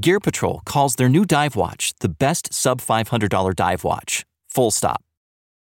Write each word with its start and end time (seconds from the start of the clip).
Gear 0.00 0.18
Patrol 0.18 0.60
calls 0.64 0.96
their 0.96 1.08
new 1.08 1.24
dive 1.24 1.54
watch 1.54 1.94
the 2.00 2.08
best 2.08 2.52
sub 2.52 2.80
$500 2.80 3.54
dive 3.54 3.84
watch. 3.84 4.26
Full 4.48 4.72
stop. 4.72 5.04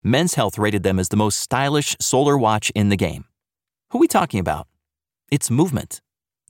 Men's 0.02 0.34
Health 0.34 0.56
rated 0.56 0.82
them 0.82 0.98
as 0.98 1.10
the 1.10 1.16
most 1.16 1.38
stylish 1.38 1.94
solar 2.00 2.38
watch 2.38 2.72
in 2.74 2.88
the 2.88 2.96
game. 2.96 3.26
Who 3.90 3.98
we 3.98 4.08
talking 4.08 4.40
about? 4.40 4.66
It's 5.30 5.50
Movement. 5.50 6.00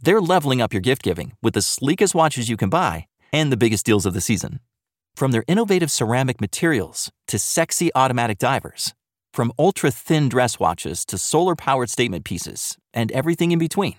They're 0.01 0.21
leveling 0.21 0.61
up 0.63 0.73
your 0.73 0.83
gift 0.83 1.03
giving 1.03 1.33
with 1.43 1.55
the 1.55 1.63
sleekest 1.63 2.15
watches 2.15 2.49
you 2.49 2.57
can 2.57 2.69
buy 2.69 3.07
and 3.33 3.51
the 3.51 3.57
biggest 3.57 3.85
deals 3.85 4.07
of 4.07 4.15
the 4.15 4.21
season. 4.21 4.61
From 5.17 5.33
their 5.33 5.45
innovative 5.49 5.91
ceramic 5.91 6.41
materials 6.41 7.11
to 7.27 7.41
sexy 7.41 7.91
automatic 7.97 8.39
divers, 8.39 8.95
from 9.33 9.53
ultra 9.59 9.91
thin 9.91 10.29
dress 10.29 10.61
watches 10.61 11.05
to 11.07 11.19
solar 11.19 11.57
powered 11.57 11.91
statement 11.91 12.25
pieces, 12.25 12.77
and 12.93 13.11
everything 13.11 13.51
in 13.51 13.59
between, 13.59 13.97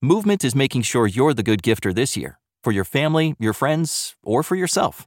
Movement 0.00 0.44
is 0.44 0.54
making 0.54 0.82
sure 0.82 1.08
you're 1.08 1.34
the 1.34 1.42
good 1.42 1.62
gifter 1.62 1.92
this 1.92 2.16
year 2.16 2.38
for 2.66 2.72
your 2.72 2.84
family, 2.84 3.36
your 3.38 3.52
friends, 3.52 4.16
or 4.24 4.42
for 4.42 4.56
yourself. 4.56 5.06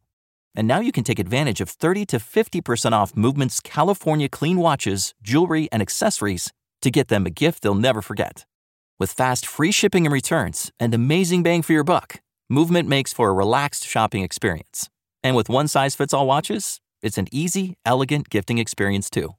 And 0.55 0.65
now 0.65 0.79
you 0.79 0.93
can 0.93 1.03
take 1.03 1.19
advantage 1.19 1.59
of 1.59 1.67
30 1.67 2.05
to 2.05 2.17
50% 2.17 2.93
off 2.93 3.17
Movement's 3.17 3.59
California 3.59 4.29
clean 4.29 4.59
watches, 4.59 5.13
jewelry, 5.21 5.67
and 5.69 5.81
accessories 5.81 6.53
to 6.81 6.89
get 6.89 7.09
them 7.09 7.25
a 7.25 7.29
gift 7.29 7.61
they'll 7.61 7.75
never 7.75 8.01
forget. 8.01 8.45
With 8.97 9.11
fast 9.11 9.45
free 9.45 9.73
shipping 9.73 10.05
and 10.05 10.13
returns 10.13 10.71
and 10.79 10.93
amazing 10.93 11.43
bang 11.43 11.61
for 11.61 11.73
your 11.73 11.83
buck, 11.83 12.21
Movement 12.51 12.87
makes 12.89 13.11
for 13.13 13.29
a 13.29 13.33
relaxed 13.33 13.85
shopping 13.85 14.23
experience. 14.23 14.89
And 15.21 15.35
with 15.35 15.49
one 15.49 15.67
size 15.67 15.95
fits 15.95 16.13
all 16.13 16.25
watches, 16.25 16.79
it's 17.03 17.19
an 17.19 17.27
easy, 17.31 17.75
elegant 17.85 18.29
gifting 18.29 18.57
experience 18.57 19.09
too. 19.09 19.35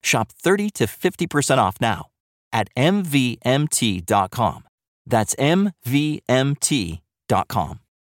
Shop 0.00 0.30
30 0.30 0.70
to 0.70 0.86
50% 0.86 1.58
off 1.58 1.80
now 1.80 2.06
at 2.52 2.68
MVMT.com. 2.76 4.64
That's 5.06 5.34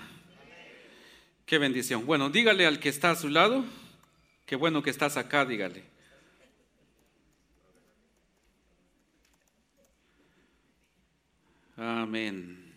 Qué 1.46 1.58
bendición. 1.58 2.06
Bueno, 2.06 2.30
dígale 2.30 2.66
al 2.66 2.78
que 2.78 2.90
está 2.90 3.12
a 3.12 3.16
su 3.16 3.30
lado, 3.30 3.64
qué 4.46 4.58
bueno 4.58 4.84
que 4.84 4.90
estás 4.90 5.16
acá, 5.16 5.46
dígale. 5.46 5.86
Amén. 11.78 12.74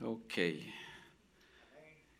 Ok. 0.00 0.38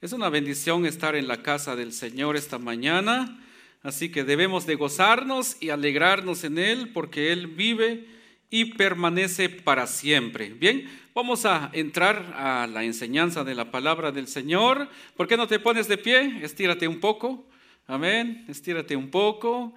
Es 0.01 0.13
una 0.13 0.29
bendición 0.29 0.87
estar 0.87 1.15
en 1.15 1.29
la 1.29 1.41
casa 1.41 1.77
del 1.77 1.93
Señor 1.93 2.35
esta 2.35 2.59
mañana, 2.59 3.47
así 3.85 4.11
que 4.11 4.25
debemos 4.25 4.67
de 4.67 4.75
gozarnos 4.75 5.57
y 5.63 5.71
alegrarnos 5.71 6.43
en 6.43 6.59
Él 6.59 6.91
porque 6.93 7.31
Él 7.31 7.47
vive 7.47 8.19
y 8.51 8.67
permanece 8.67 9.49
para 9.49 9.87
siempre. 9.87 10.51
Bien, 10.51 10.91
vamos 11.15 11.47
a 11.47 11.71
entrar 11.73 12.35
a 12.37 12.67
la 12.67 12.85
enseñanza 12.85 13.45
de 13.45 13.55
la 13.55 13.71
palabra 13.71 14.13
del 14.13 14.27
Señor. 14.27 14.89
¿Por 15.17 15.29
qué 15.29 15.37
no 15.37 15.47
te 15.47 15.61
pones 15.61 15.89
de 15.89 15.97
pie? 15.97 16.41
Estírate 16.43 16.89
un 16.89 17.01
poco. 17.01 17.47
Amén. 17.87 18.45
Estírate 18.49 18.97
un 18.97 19.11
poco. 19.11 19.75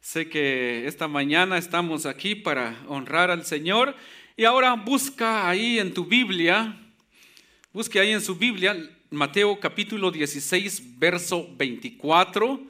Sé 0.00 0.28
que 0.28 0.86
esta 0.86 1.08
mañana 1.08 1.58
estamos 1.58 2.06
aquí 2.06 2.34
para 2.34 2.76
honrar 2.88 3.30
al 3.30 3.44
Señor. 3.44 3.96
Y 4.36 4.44
ahora 4.44 4.74
busca 4.74 5.48
ahí 5.48 5.78
en 5.78 5.92
tu 5.92 6.06
Biblia, 6.06 6.74
busque 7.72 8.00
ahí 8.00 8.12
en 8.12 8.22
su 8.22 8.34
Biblia 8.34 8.76
Mateo 9.12 9.60
capítulo 9.60 10.10
16, 10.10 10.98
verso 10.98 11.46
24. 11.58 12.62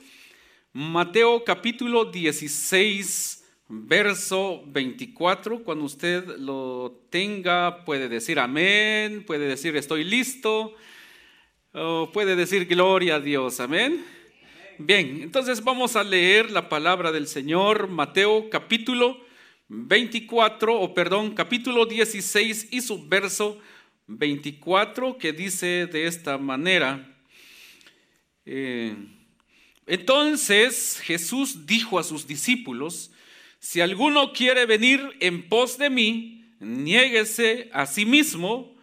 Mateo 0.72 1.44
capítulo 1.44 2.04
16, 2.06 3.31
verso 3.74 4.62
24. 4.66 5.64
Cuando 5.64 5.86
usted 5.86 6.36
lo 6.36 7.00
tenga, 7.08 7.86
puede 7.86 8.10
decir 8.10 8.38
amén, 8.38 9.24
puede 9.26 9.46
decir 9.46 9.74
estoy 9.76 10.04
listo, 10.04 10.74
o 11.72 12.12
puede 12.12 12.36
decir 12.36 12.66
gloria 12.66 13.14
a 13.14 13.20
Dios, 13.20 13.60
amén. 13.60 14.04
Bien, 14.76 15.22
entonces 15.22 15.64
vamos 15.64 15.96
a 15.96 16.04
leer 16.04 16.50
la 16.50 16.68
palabra 16.68 17.12
del 17.12 17.26
Señor, 17.26 17.88
Mateo 17.88 18.50
capítulo 18.50 19.18
24, 19.68 20.78
o 20.78 20.92
perdón, 20.92 21.34
capítulo 21.34 21.86
16 21.86 22.68
y 22.72 22.82
su 22.82 23.08
verso 23.08 23.58
24, 24.06 25.16
que 25.16 25.32
dice 25.32 25.86
de 25.86 26.06
esta 26.06 26.36
manera. 26.36 27.08
Eh, 28.44 28.94
entonces 29.86 31.00
Jesús 31.02 31.64
dijo 31.64 31.98
a 31.98 32.02
sus 32.02 32.26
discípulos, 32.26 33.11
si 33.62 33.80
alguno 33.80 34.32
quiere 34.32 34.66
venir 34.66 35.16
en 35.20 35.48
pos 35.48 35.78
de 35.78 35.88
mí, 35.88 36.44
niéguese 36.58 37.70
a 37.72 37.86
sí 37.86 38.04
mismo 38.04 38.74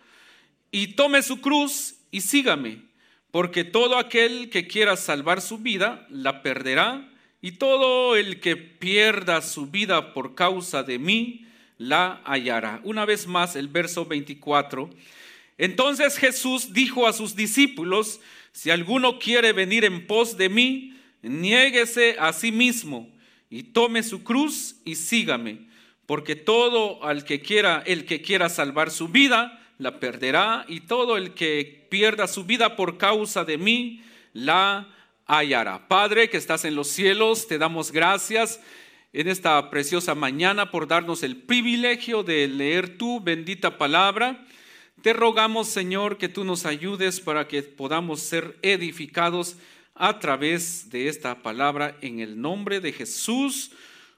y 0.72 0.94
tome 0.94 1.22
su 1.22 1.41
cruz 1.41 1.97
y 2.12 2.22
sígame, 2.22 2.84
porque 3.29 3.66
todo 3.66 3.97
aquel 3.97 4.50
que 4.50 4.68
quiera 4.68 4.95
salvar 4.95 5.41
su 5.41 5.57
vida 5.57 6.07
la 6.09 6.41
perderá 6.41 7.12
y 7.41 7.51
todo 7.51 8.16
el 8.16 8.39
que 8.39 8.56
pierda 8.56 9.41
su 9.41 9.68
vida 9.68 10.13
por 10.13 10.34
causa 10.34 10.81
de 10.81 10.97
mí, 10.97 11.45
la 11.78 12.22
hallará. 12.23 12.79
Una 12.85 13.03
vez 13.03 13.28
más 13.28 13.57
el 13.57 13.68
verso 13.68 14.06
24. 14.06 14.89
Entonces 15.57 16.18
Jesús 16.18 16.72
dijo 16.72 17.06
a 17.06 17.12
sus 17.12 17.35
discípulos, 17.35 18.22
si 18.53 18.69
alguno 18.69 19.19
quiere 19.19 19.51
venir 19.51 19.84
en 19.84 20.07
pos 20.07 20.38
de 20.38 20.47
mí, 20.47 20.95
niéguese 21.22 22.16
a 22.18 22.31
sí 22.31 22.53
mismo 22.53 23.09
y 23.50 23.64
tome 23.64 24.04
su 24.04 24.24
cruz 24.24 24.78
y 24.86 24.96
sígame, 24.96 25.68
porque 26.06 26.36
todo 26.36 27.04
al 27.04 27.24
que 27.24 27.42
quiera, 27.42 27.84
el 27.86 28.06
que 28.06 28.22
quiera 28.22 28.50
salvar 28.50 28.92
su 28.92 29.08
vida, 29.08 29.60
la 29.78 30.00
perderá, 30.00 30.66
y 30.68 30.82
todo 30.82 31.18
el 31.18 31.34
que 31.34 31.88
pierda 31.90 32.28
su 32.28 32.44
vida 32.44 32.76
por 32.76 32.98
causa 32.98 33.46
de 33.46 33.58
mí, 33.58 34.04
la 34.34 34.88
hallará. 35.26 35.88
Padre 35.88 36.30
que 36.30 36.38
estás 36.38 36.66
en 36.66 36.76
los 36.76 36.88
cielos, 36.88 37.48
te 37.48 37.58
damos 37.58 37.92
gracias 37.92 38.60
en 39.14 39.28
esta 39.28 39.70
preciosa 39.70 40.14
mañana 40.16 40.70
por 40.70 40.88
darnos 40.88 41.24
el 41.24 41.38
privilegio 41.38 42.24
de 42.24 42.48
leer 42.48 42.98
tu 42.98 43.20
bendita 43.20 43.78
palabra. 43.78 44.46
Te 45.02 45.14
rogamos, 45.14 45.68
Señor, 45.68 46.18
que 46.18 46.30
tú 46.30 46.44
nos 46.44 46.66
ayudes 46.66 47.20
para 47.20 47.48
que 47.48 47.64
podamos 47.64 48.20
ser 48.20 48.58
edificados 48.62 49.56
a 50.00 50.18
través 50.18 50.90
de 50.90 51.10
esta 51.10 51.44
palabra 51.44 51.98
en 52.02 52.22
el 52.22 52.42
nombre 52.42 52.80
de 52.80 52.94
Jesús, 52.94 53.72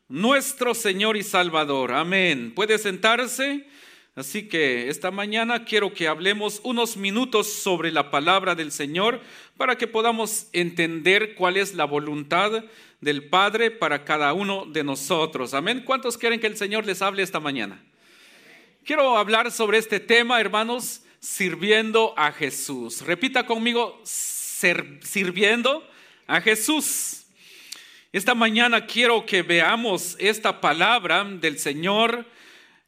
nuestro 0.07 0.75
Señor 0.75 1.17
y 1.17 1.23
Salvador. 1.23 1.91
Amén. 1.91 2.53
¿Puede 2.55 2.77
sentarse? 2.77 3.65
Así 4.13 4.47
que 4.47 4.89
esta 4.89 5.09
mañana 5.09 5.65
quiero 5.65 5.91
que 5.91 6.07
hablemos 6.07 6.61
unos 6.63 6.97
minutos 6.97 7.51
sobre 7.51 7.91
la 7.91 8.11
palabra 8.11 8.53
del 8.53 8.71
Señor 8.71 9.21
para 9.57 9.75
que 9.75 9.87
podamos 9.87 10.47
entender 10.53 11.33
cuál 11.33 11.57
es 11.57 11.73
la 11.73 11.85
voluntad 11.85 12.63
del 12.99 13.27
Padre 13.29 13.71
para 13.71 14.05
cada 14.05 14.33
uno 14.33 14.67
de 14.67 14.83
nosotros. 14.83 15.55
Amén. 15.55 15.81
¿Cuántos 15.83 16.15
quieren 16.15 16.39
que 16.39 16.47
el 16.47 16.57
Señor 16.57 16.85
les 16.85 17.01
hable 17.01 17.23
esta 17.23 17.39
mañana? 17.39 17.83
Quiero 18.85 19.17
hablar 19.17 19.51
sobre 19.51 19.79
este 19.79 19.99
tema, 19.99 20.39
hermanos, 20.39 21.01
sirviendo 21.19 22.13
a 22.17 22.31
Jesús. 22.31 23.01
Repita 23.01 23.47
conmigo, 23.47 23.99
sirviendo 25.01 25.87
a 26.27 26.41
Jesús. 26.41 27.25
Esta 28.13 28.35
mañana 28.35 28.85
quiero 28.85 29.25
que 29.25 29.41
veamos 29.41 30.15
esta 30.19 30.59
palabra 30.59 31.23
del 31.23 31.57
Señor 31.57 32.25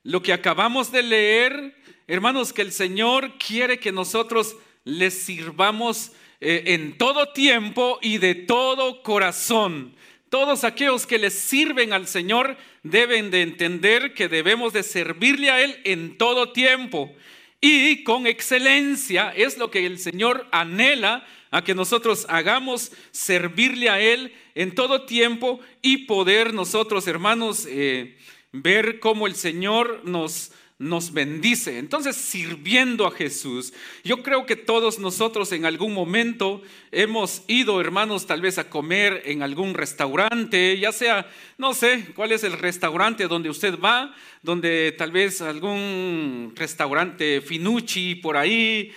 lo 0.04 0.22
que 0.22 0.34
acabamos 0.34 0.92
de 0.92 1.02
leer, 1.02 1.76
hermanos, 2.08 2.52
que 2.52 2.62
el 2.62 2.74
Señor 2.74 3.38
quiere 3.38 3.80
que 3.80 3.94
nosotros 3.94 4.56
le 4.84 5.10
sirvamos 5.12 6.12
eh, 6.42 6.64
en 6.74 6.98
todo 6.98 7.32
tiempo 7.32 8.00
y 8.02 8.18
de 8.18 8.36
todo 8.36 9.02
corazón. 9.02 9.96
Todos 10.28 10.66
aquellos 10.66 11.08
que 11.08 11.20
le 11.20 11.30
sirven 11.30 11.94
al 11.94 12.08
Señor 12.08 12.58
deben 12.82 13.32
de 13.32 13.44
entender 13.44 14.14
que 14.14 14.28
debemos 14.28 14.74
de 14.74 14.84
servirle 14.84 15.50
a 15.50 15.62
Él 15.64 15.80
en 15.86 16.18
todo 16.18 16.52
tiempo 16.52 17.16
y 17.62 18.04
con 18.04 18.28
excelencia. 18.28 19.32
Es 19.34 19.58
lo 19.58 19.72
que 19.72 19.86
el 19.86 20.00
Señor 20.00 20.48
anhela 20.52 21.26
a 21.54 21.64
que 21.64 21.76
nosotros 21.76 22.26
hagamos, 22.30 22.92
servirle 23.12 23.88
a 23.88 24.02
Él 24.02 24.34
en 24.56 24.74
todo 24.74 25.06
tiempo 25.06 25.60
y 25.84 26.08
poder 26.08 26.52
nosotros, 26.52 27.08
hermanos, 27.08 27.68
eh, 27.70 28.18
ver 28.52 29.00
cómo 29.00 29.28
el 29.28 29.36
Señor 29.36 30.02
nos, 30.04 30.52
nos 30.80 31.14
bendice. 31.14 31.78
Entonces, 31.78 32.16
sirviendo 32.16 33.06
a 33.06 33.12
Jesús, 33.12 33.72
yo 34.04 34.24
creo 34.24 34.48
que 34.48 34.56
todos 34.56 34.98
nosotros 34.98 35.52
en 35.52 35.68
algún 35.68 35.94
momento 35.94 36.64
hemos 36.92 37.44
ido, 37.48 37.80
hermanos, 37.80 38.26
tal 38.26 38.42
vez 38.42 38.58
a 38.58 38.72
comer 38.72 39.22
en 39.26 39.44
algún 39.44 39.76
restaurante, 39.76 40.80
ya 40.80 40.92
sea, 40.92 41.30
no 41.60 41.76
sé, 41.76 42.08
cuál 42.16 42.32
es 42.32 42.44
el 42.44 42.54
restaurante 42.54 43.28
donde 43.28 43.52
usted 43.52 43.80
va, 43.80 44.16
donde 44.42 44.92
tal 44.98 45.12
vez 45.12 45.40
algún 45.40 46.54
restaurante 46.56 47.42
finucci 47.42 48.16
por 48.16 48.38
ahí. 48.38 48.92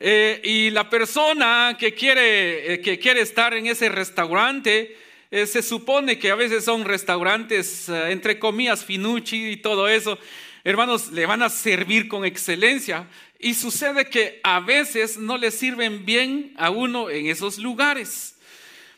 Eh, 0.00 0.40
y 0.44 0.70
la 0.70 0.88
persona 0.88 1.76
que 1.78 1.94
quiere, 1.94 2.74
eh, 2.74 2.80
que 2.80 2.98
quiere 2.98 3.20
estar 3.20 3.54
en 3.54 3.66
ese 3.66 3.88
restaurante, 3.88 4.96
eh, 5.30 5.46
se 5.46 5.62
supone 5.62 6.18
que 6.18 6.30
a 6.30 6.34
veces 6.34 6.64
son 6.64 6.84
restaurantes, 6.84 7.88
entre 7.88 8.38
comillas, 8.38 8.84
finucci 8.84 9.50
y 9.50 9.56
todo 9.56 9.88
eso 9.88 10.18
hermanos, 10.64 11.12
le 11.12 11.24
van 11.24 11.42
a 11.42 11.48
servir 11.48 12.08
con 12.08 12.24
excelencia. 12.24 13.08
Y 13.38 13.54
sucede 13.54 14.10
que 14.10 14.40
a 14.42 14.60
veces 14.60 15.16
no 15.16 15.38
le 15.38 15.50
sirven 15.50 16.04
bien 16.04 16.52
a 16.58 16.70
uno 16.70 17.08
en 17.08 17.26
esos 17.26 17.58
lugares. 17.58 18.36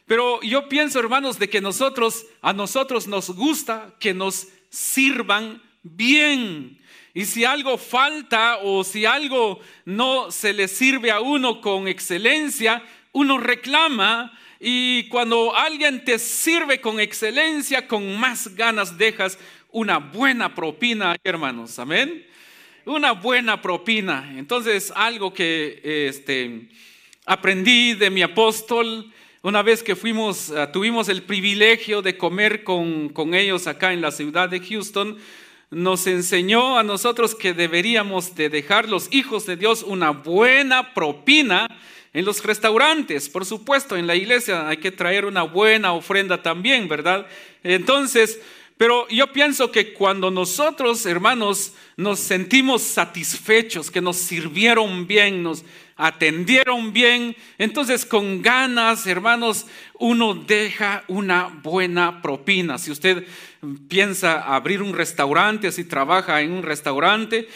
Pero 0.07 0.41
yo 0.43 0.69
pienso, 0.69 0.99
hermanos, 0.99 1.39
de 1.39 1.49
que 1.49 1.61
nosotros, 1.61 2.27
a 2.43 2.53
nosotros 2.53 3.07
nos 3.07 3.31
gusta 3.31 3.95
que 4.01 4.15
nos 4.15 4.49
sirvan 4.71 5.63
bien. 5.83 6.80
Y 7.13 7.25
si 7.25 7.45
algo 7.45 7.77
falta 7.77 8.59
o 8.63 8.85
si 8.85 9.05
algo 9.05 9.61
no 9.85 10.31
se 10.31 10.53
le 10.53 10.69
sirve 10.69 11.11
a 11.11 11.21
uno 11.21 11.61
con 11.61 11.89
excelencia, 11.89 12.83
uno 13.13 13.39
reclama 13.39 14.33
y 14.61 15.09
cuando 15.09 15.57
alguien 15.57 16.05
te 16.05 16.19
sirve 16.19 16.81
con 16.81 17.01
excelencia, 17.01 17.89
con 17.89 18.17
más 18.19 18.55
ganas 18.55 18.99
dejas 18.99 19.39
una 19.73 19.99
buena 19.99 20.55
propina, 20.55 21.17
hermanos. 21.25 21.79
Amén. 21.79 22.27
Una 22.85 23.13
buena 23.13 23.61
propina. 23.63 24.33
Entonces, 24.37 24.93
algo 24.95 25.33
que 25.33 25.81
este, 26.09 26.69
aprendí 27.25 27.95
de 27.95 28.11
mi 28.11 28.23
apóstol, 28.23 29.11
una 29.43 29.63
vez 29.63 29.83
que 29.83 29.97
fuimos, 29.97 30.51
ah, 30.51 30.71
tuvimos 30.71 31.09
el 31.09 31.23
privilegio 31.23 32.03
de 32.03 32.19
comer 32.19 32.63
con, 32.63 33.09
con 33.09 33.35
ellos 33.35 33.67
acá 33.67 33.93
en 33.93 34.01
la 34.01 34.11
ciudad 34.11 34.49
de 34.49 34.61
Houston, 34.61 35.17
nos 35.71 36.07
enseñó 36.07 36.79
a 36.79 36.83
nosotros 36.83 37.35
que 37.35 37.55
deberíamos 37.55 38.35
de 38.35 38.49
dejar 38.49 38.89
los 38.89 39.09
hijos 39.13 39.47
de 39.47 39.57
Dios 39.57 39.85
una 39.87 40.11
buena 40.11 40.95
propina 40.95 41.69
en 42.13 42.25
los 42.25 42.43
restaurantes. 42.45 43.29
Por 43.29 43.47
supuesto, 43.47 43.97
en 43.97 44.07
la 44.07 44.17
iglesia 44.17 44.69
hay 44.69 44.79
que 44.79 44.91
traer 44.91 45.25
una 45.25 45.43
buena 45.43 45.93
ofrenda 45.93 46.43
también, 46.43 46.89
¿verdad? 46.89 47.27
Entonces, 47.63 48.41
pero 48.77 49.07
yo 49.09 49.33
pienso 49.33 49.71
que 49.71 49.93
cuando 49.93 50.31
nosotros, 50.31 51.05
hermanos, 51.07 51.75
nos 51.97 52.19
sentimos 52.19 52.83
satisfechos, 52.83 53.91
que 53.91 54.01
nos 54.01 54.17
sirvieron 54.17 55.07
bien, 55.07 55.43
nos 55.43 55.65
atendieron 55.97 56.95
bien, 56.95 57.37
entonces 57.59 58.07
con 58.07 58.41
ganas, 58.41 59.07
hermanos, 59.07 59.67
uno 59.99 60.35
deja 60.35 61.05
una 61.09 61.61
buena 61.63 62.23
propina. 62.23 62.79
Si 62.79 62.91
usted 62.91 63.27
piensa 63.89 64.43
abrir 64.43 64.83
un 64.83 64.95
restaurante, 64.95 65.73
si 65.73 65.85
trabaja 65.85 66.41
en 66.41 66.53
un 66.53 66.63
restaurante, 66.63 67.49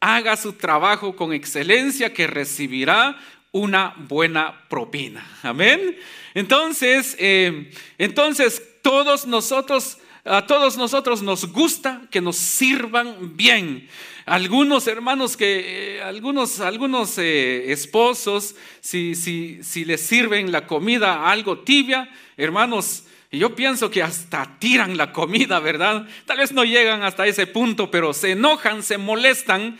haga 0.00 0.36
su 0.36 0.52
trabajo 0.52 1.16
con 1.16 1.32
excelencia 1.32 2.12
que 2.12 2.26
recibirá 2.26 3.18
una 3.52 3.94
buena 3.96 4.64
propina. 4.68 5.26
Amén. 5.42 5.96
Entonces, 6.34 7.16
eh, 7.18 7.70
entonces 7.98 8.62
todos 8.82 9.26
nosotros 9.26 9.98
a 10.26 10.46
todos 10.46 10.78
nosotros 10.78 11.20
nos 11.22 11.52
gusta 11.52 12.00
que 12.10 12.22
nos 12.22 12.36
sirvan 12.36 13.36
bien. 13.36 13.88
Algunos 14.24 14.86
hermanos 14.86 15.36
que, 15.36 15.96
eh, 15.98 16.02
algunos, 16.02 16.60
algunos 16.60 17.18
eh, 17.18 17.70
esposos, 17.70 18.54
si, 18.80 19.14
si, 19.14 19.62
si 19.62 19.84
les 19.84 20.00
sirven 20.00 20.50
la 20.50 20.66
comida 20.66 21.28
algo 21.30 21.58
tibia, 21.58 22.10
hermanos, 22.38 23.04
yo 23.38 23.54
pienso 23.54 23.90
que 23.90 24.02
hasta 24.02 24.58
tiran 24.58 24.96
la 24.96 25.12
comida, 25.12 25.60
¿verdad? 25.60 26.06
Tal 26.26 26.38
vez 26.38 26.52
no 26.52 26.64
llegan 26.64 27.02
hasta 27.02 27.26
ese 27.26 27.46
punto, 27.46 27.90
pero 27.90 28.12
se 28.12 28.32
enojan, 28.32 28.82
se 28.82 28.98
molestan, 28.98 29.78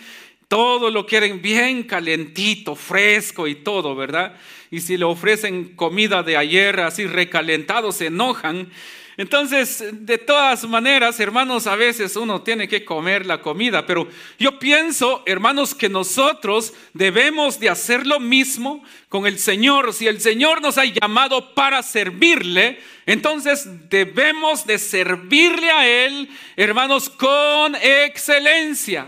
todo 0.49 0.91
lo 0.91 1.07
quieren 1.07 1.43
bien 1.43 1.83
calentito, 1.85 2.77
fresco 2.77 3.47
y 3.47 3.57
todo, 3.57 3.95
¿verdad? 3.95 4.37
Y 4.71 4.81
si 4.81 4.97
le 4.97 5.05
ofrecen 5.05 5.77
comida 5.77 6.23
de 6.23 6.37
ayer 6.37 6.81
así 6.81 7.07
recalentado, 7.07 7.93
se 7.93 8.07
enojan. 8.07 8.69
Entonces, 9.17 9.85
de 9.93 10.19
todas 10.19 10.65
maneras, 10.65 11.21
hermanos, 11.21 11.69
a 11.69 11.77
veces 11.77 12.17
uno 12.17 12.43
tiene 12.43 12.67
que 12.67 12.85
comer 12.85 13.27
la 13.27 13.41
comida, 13.41 13.87
pero 13.87 14.09
yo 14.39 14.59
pienso, 14.59 15.23
hermanos, 15.25 15.75
que 15.75 15.89
nosotros 15.89 16.75
debemos 16.93 17.61
de 17.61 17.69
hacer 17.69 18.07
lo 18.07 18.19
mismo 18.19 18.83
con 19.09 19.27
el 19.27 19.39
Señor. 19.39 19.93
Si 19.93 20.09
el 20.09 20.21
Señor 20.21 20.61
nos 20.61 20.79
ha 20.79 20.85
llamado 20.85 21.55
para 21.55 21.83
servirle, 21.83 22.81
entonces 23.07 23.89
debemos 23.89 24.67
de 24.67 24.79
servirle 24.79 25.71
a 25.71 25.87
Él, 25.87 26.29
hermanos, 26.57 27.09
con 27.09 27.77
excelencia 27.77 29.07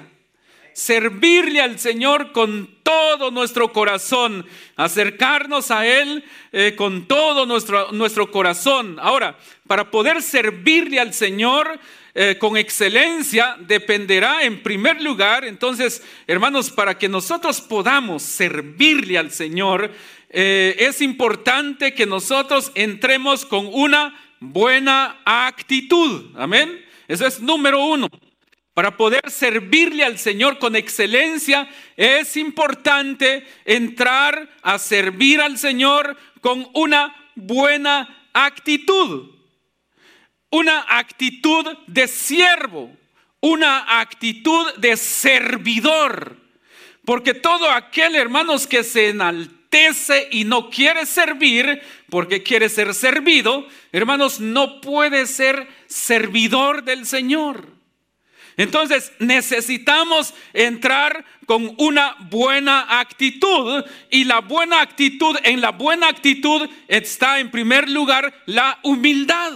servirle 0.77 1.63
al 1.63 1.79
Señor 1.79 2.33
con 2.33 2.69
todo 2.83 3.31
nuestro 3.31 3.73
corazón, 3.73 4.45
acercarnos 4.77 5.71
a 5.71 5.87
Él 5.87 6.23
eh, 6.53 6.75
con 6.77 7.07
todo 7.09 7.47
nuestro, 7.47 7.93
nuestro 7.93 8.31
corazón. 8.31 8.99
Ahora, 9.01 9.39
para 9.67 9.91
poder 9.91 10.21
servirle 10.21 11.01
al 11.01 11.15
Señor 11.15 11.81
eh, 12.15 12.37
con 12.39 12.59
excelencia, 12.59 13.57
dependerá 13.59 14.43
en 14.43 14.63
primer 14.63 15.01
lugar, 15.01 15.47
entonces, 15.47 16.03
hermanos, 16.27 16.71
para 16.71 16.99
que 16.99 17.09
nosotros 17.09 17.63
podamos 17.63 18.23
servirle 18.23 19.17
al 19.17 19.31
Señor, 19.31 19.91
eh, 20.29 20.77
es 20.79 21.01
importante 21.01 21.95
que 21.95 22.05
nosotros 22.05 22.71
entremos 22.75 23.47
con 23.47 23.67
una 23.73 24.15
buena 24.41 25.23
actitud. 25.25 26.33
Amén. 26.37 26.85
Eso 27.09 27.27
es 27.27 27.41
número 27.41 27.83
uno. 27.83 28.11
Para 28.77 28.95
poder 28.95 29.31
servirle 29.31 30.05
al 30.05 30.19
Señor 30.19 30.59
con 30.59 30.77
excelencia, 30.77 31.67
es 31.97 32.37
importante 32.37 33.47
entrar 33.65 34.51
a 34.61 34.79
servir 34.79 35.41
al 35.41 35.57
Señor 35.57 36.15
con 36.43 36.69
una 36.75 37.17
buena 37.35 38.29
actitud. 38.35 39.31
Una 40.51 40.85
actitud 40.91 41.67
de 41.87 42.07
siervo, 42.07 42.95
una 43.41 43.99
actitud 43.99 44.75
de 44.75 44.99
servidor. 44.99 46.37
Porque 47.07 47.33
todo 47.33 47.71
aquel, 47.71 48.15
hermanos, 48.15 48.67
que 48.67 48.85
se 48.85 49.09
enaltece 49.09 50.29
y 50.31 50.45
no 50.45 50.69
quiere 50.69 51.07
servir, 51.07 51.81
porque 52.11 52.43
quiere 52.43 52.69
ser 52.69 52.93
servido, 52.93 53.67
hermanos, 53.91 54.39
no 54.39 54.83
puede 54.83 55.27
ser 55.27 55.67
servidor 55.87 56.85
del 56.85 57.07
Señor. 57.07 57.76
Entonces 58.57 59.13
necesitamos 59.19 60.33
entrar 60.55 61.25
con 61.45 61.75
una 61.79 62.17
buena 62.31 63.01
actitud 63.01 63.85
y 64.11 64.25
la 64.25 64.41
buena 64.41 64.81
actitud, 64.81 65.37
en 65.43 65.61
la 65.61 65.73
buena 65.73 66.09
actitud 66.09 66.69
está 66.89 67.39
en 67.39 67.51
primer 67.51 67.89
lugar 67.91 68.33
la 68.47 68.79
humildad. 68.83 69.53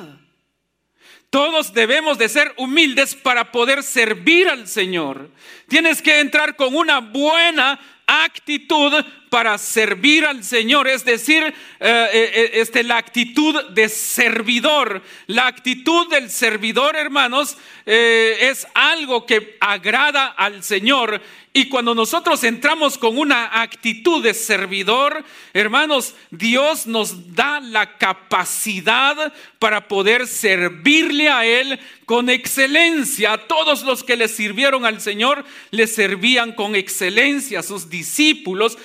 Todos 1.30 1.72
debemos 1.72 2.18
de 2.18 2.28
ser 2.28 2.52
humildes 2.56 3.14
para 3.14 3.52
poder 3.52 3.82
servir 3.82 4.48
al 4.48 4.66
Señor. 4.66 5.30
Tienes 5.68 6.02
que 6.02 6.20
entrar 6.20 6.56
con 6.56 6.74
una 6.74 6.98
buena 6.98 7.78
actitud 8.06 8.92
para 9.30 9.56
servir 9.58 10.26
al 10.26 10.42
Señor, 10.42 10.88
es 10.88 11.04
decir, 11.04 11.42
eh, 11.44 11.52
eh, 11.80 12.10
eh, 12.12 12.50
este, 12.54 12.82
la 12.82 12.98
actitud 12.98 13.70
de 13.70 13.88
servidor. 13.88 15.02
La 15.28 15.46
actitud 15.46 16.10
del 16.10 16.28
servidor, 16.28 16.96
hermanos, 16.96 17.56
es 17.86 18.68
algo 18.74 19.26
que 19.26 19.56
agrada 19.60 20.26
al 20.26 20.62
Señor 20.62 21.20
y 21.52 21.68
cuando 21.68 21.96
nosotros 21.96 22.44
entramos 22.44 22.96
con 22.96 23.18
una 23.18 23.60
actitud 23.60 24.22
de 24.22 24.34
servidor, 24.34 25.24
hermanos, 25.52 26.14
Dios 26.30 26.86
nos 26.86 27.34
da 27.34 27.58
la 27.58 27.98
capacidad 27.98 29.32
para 29.58 29.88
poder 29.88 30.28
servirle 30.28 31.28
a 31.28 31.44
Él 31.44 31.80
con 32.06 32.30
excelencia. 32.30 33.36
Todos 33.48 33.82
los 33.82 34.04
que 34.04 34.14
le 34.14 34.28
sirvieron 34.28 34.86
al 34.86 35.00
Señor 35.00 35.44
le 35.72 35.88
servían 35.88 36.52
con 36.52 36.76
excelencia. 36.76 37.64
Sus 37.64 37.90
discípulos, 37.90 38.78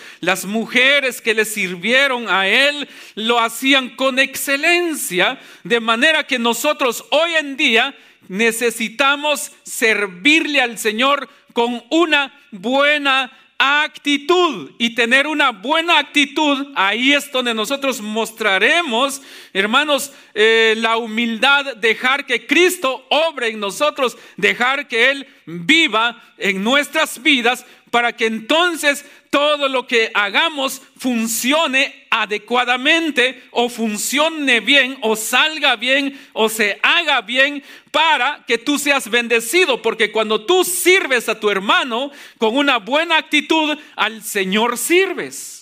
mujeres 0.44 1.22
que 1.22 1.34
le 1.34 1.46
sirvieron 1.46 2.28
a 2.28 2.48
Él, 2.48 2.90
lo 3.14 3.40
hacían 3.40 3.96
con 3.96 4.20
excelencia. 4.20 5.40
De 5.64 5.80
manera 5.80 6.26
que 6.26 6.40
nosotros 6.40 7.06
hoy 7.12 7.36
en 7.36 7.56
día 7.56 7.96
necesitamos 8.28 9.52
servirle 9.64 10.60
al 10.60 10.78
Señor 10.78 11.30
con 11.54 11.84
una 11.90 12.38
buena 12.52 13.32
actitud. 13.58 14.72
Y 14.78 14.96
tener 14.96 15.28
una 15.28 15.52
buena 15.52 16.00
actitud, 16.00 16.74
ahí 16.76 17.14
es 17.14 17.32
donde 17.32 17.54
nosotros 17.54 18.02
mostraremos, 18.02 19.22
hermanos, 19.54 20.12
eh, 20.34 20.76
la 20.78 20.98
humildad, 20.98 21.76
dejar 21.78 22.26
que 22.26 22.46
Cristo 22.46 23.06
obre 23.10 23.50
en 23.50 23.60
nosotros, 23.60 24.18
dejar 24.36 24.88
que 24.88 25.12
Él 25.12 25.28
viva 25.46 26.22
en 26.38 26.64
nuestras 26.64 27.22
vidas 27.22 27.66
para 27.92 28.14
que 28.14 28.26
entonces 28.26 29.06
todo 29.36 29.68
lo 29.68 29.86
que 29.86 30.12
hagamos 30.14 30.82
funcione 30.98 32.06
adecuadamente 32.10 33.44
o 33.52 33.68
funcione 33.68 34.62
bien 34.62 34.98
o 35.02 35.18
salga 35.18 35.76
bien 35.76 36.18
o 36.32 36.48
se 36.48 36.80
haga 36.82 37.20
bien 37.20 37.62
para 37.92 38.46
que 38.48 38.58
tú 38.58 38.80
seas 38.80 39.10
bendecido. 39.10 39.82
Porque 39.82 40.10
cuando 40.10 40.46
tú 40.46 40.64
sirves 40.64 41.28
a 41.28 41.38
tu 41.38 41.50
hermano 41.50 42.12
con 42.38 42.56
una 42.56 42.78
buena 42.78 43.18
actitud, 43.18 43.78
al 43.98 44.24
Señor 44.24 44.78
sirves. 44.78 45.55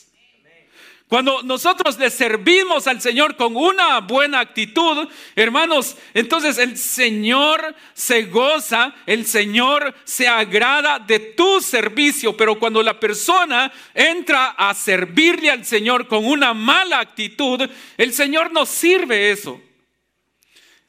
Cuando 1.13 1.43
nosotros 1.43 1.99
le 1.99 2.09
servimos 2.09 2.87
al 2.87 2.99
Señor 2.99 3.35
con 3.35 3.55
una 3.55 3.99
buena 3.99 4.39
actitud, 4.39 5.07
hermanos, 5.35 5.95
entonces 6.15 6.57
el 6.57 6.75
Señor 6.75 7.75
se 7.93 8.23
goza, 8.23 8.95
el 9.05 9.27
Señor 9.27 9.93
se 10.05 10.27
agrada 10.27 10.97
de 10.97 11.19
tu 11.19 11.61
servicio, 11.61 12.35
pero 12.35 12.57
cuando 12.57 12.81
la 12.81 12.99
persona 12.99 13.71
entra 13.93 14.55
a 14.57 14.73
servirle 14.73 15.51
al 15.51 15.63
Señor 15.65 16.07
con 16.07 16.25
una 16.25 16.55
mala 16.55 17.01
actitud, 17.01 17.61
el 17.95 18.11
Señor 18.11 18.51
no 18.51 18.65
sirve 18.65 19.29
eso. 19.29 19.61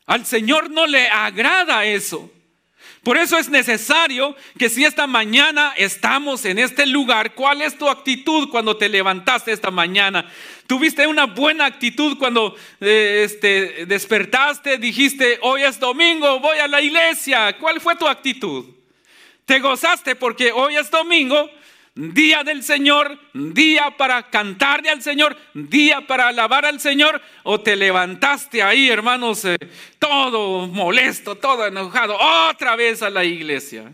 Al 0.06 0.24
Señor 0.24 0.70
no 0.70 0.86
le 0.86 1.06
agrada 1.06 1.84
eso. 1.84 2.30
Por 3.04 3.18
eso 3.18 3.36
es 3.36 3.50
necesario 3.50 4.34
que 4.58 4.70
si 4.70 4.84
esta 4.84 5.06
mañana 5.06 5.74
estamos 5.76 6.46
en 6.46 6.58
este 6.58 6.86
lugar, 6.86 7.34
¿cuál 7.34 7.60
es 7.60 7.76
tu 7.76 7.86
actitud 7.88 8.48
cuando 8.48 8.78
te 8.78 8.88
levantaste 8.88 9.52
esta 9.52 9.70
mañana? 9.70 10.30
¿Tuviste 10.66 11.06
una 11.06 11.26
buena 11.26 11.66
actitud 11.66 12.16
cuando 12.16 12.56
eh, 12.80 13.22
este, 13.24 13.84
despertaste? 13.84 14.78
Dijiste, 14.78 15.38
hoy 15.42 15.64
es 15.64 15.78
domingo, 15.78 16.40
voy 16.40 16.56
a 16.56 16.66
la 16.66 16.80
iglesia. 16.80 17.58
¿Cuál 17.58 17.78
fue 17.82 17.94
tu 17.96 18.08
actitud? 18.08 18.64
¿Te 19.44 19.60
gozaste 19.60 20.16
porque 20.16 20.50
hoy 20.50 20.76
es 20.76 20.90
domingo? 20.90 21.50
Día 21.94 22.42
del 22.42 22.62
Señor, 22.62 23.18
día 23.32 23.96
para 23.96 24.30
cantarle 24.30 24.90
al 24.90 25.02
Señor, 25.02 25.36
día 25.54 26.06
para 26.06 26.28
alabar 26.28 26.66
al 26.66 26.80
Señor, 26.80 27.20
o 27.44 27.60
te 27.60 27.76
levantaste 27.76 28.62
ahí, 28.62 28.88
hermanos, 28.88 29.44
eh, 29.44 29.56
todo 29.98 30.66
molesto, 30.66 31.36
todo 31.36 31.66
enojado, 31.66 32.16
otra 32.50 32.76
vez 32.76 33.02
a 33.02 33.10
la 33.10 33.24
iglesia. 33.24 33.92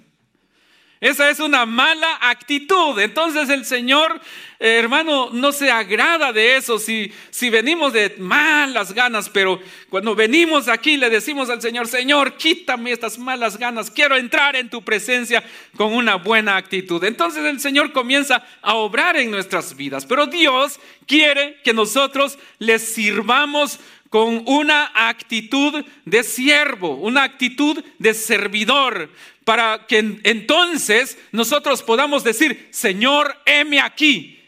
Esa 1.01 1.31
es 1.31 1.41
una 1.41 1.65
mala 1.65 2.19
actitud. 2.21 2.99
Entonces 2.99 3.49
el 3.49 3.65
Señor, 3.65 4.21
eh, 4.59 4.77
hermano, 4.79 5.31
no 5.33 5.51
se 5.51 5.71
agrada 5.71 6.31
de 6.31 6.57
eso 6.57 6.79
si, 6.79 7.11
si 7.31 7.49
venimos 7.49 7.95
de 7.95 8.17
malas 8.19 8.93
ganas, 8.93 9.31
pero 9.31 9.59
cuando 9.89 10.15
venimos 10.15 10.69
aquí 10.69 10.99
le 10.99 11.09
decimos 11.09 11.49
al 11.49 11.63
Señor, 11.63 11.89
Señor, 11.89 12.37
quítame 12.37 12.93
estas 12.93 13.17
malas 13.17 13.57
ganas, 13.57 13.91
quiero 13.91 14.15
entrar 14.15 14.57
en 14.57 14.69
tu 14.69 14.83
presencia 14.83 15.43
con 15.75 15.95
una 15.95 16.17
buena 16.17 16.59
actitud. 16.59 17.03
Entonces 17.03 17.47
el 17.47 17.61
Señor 17.61 17.93
comienza 17.93 18.45
a 18.61 18.75
obrar 18.75 19.17
en 19.17 19.31
nuestras 19.31 19.75
vidas, 19.75 20.05
pero 20.05 20.27
Dios 20.27 20.79
quiere 21.07 21.63
que 21.65 21.73
nosotros 21.73 22.39
le 22.59 22.79
sirvamos 22.79 23.81
con 24.11 24.43
una 24.47 24.91
actitud 24.95 25.85
de 26.05 26.23
siervo, 26.25 26.97
una 26.97 27.23
actitud 27.23 27.83
de 27.99 28.13
servidor, 28.13 29.09
para 29.45 29.87
que 29.87 30.21
entonces 30.25 31.17
nosotros 31.33 31.83
podamos 31.83 32.23
decir, 32.25 32.69
Señor, 32.71 33.35
heme 33.47 33.81
aquí. 33.81 34.39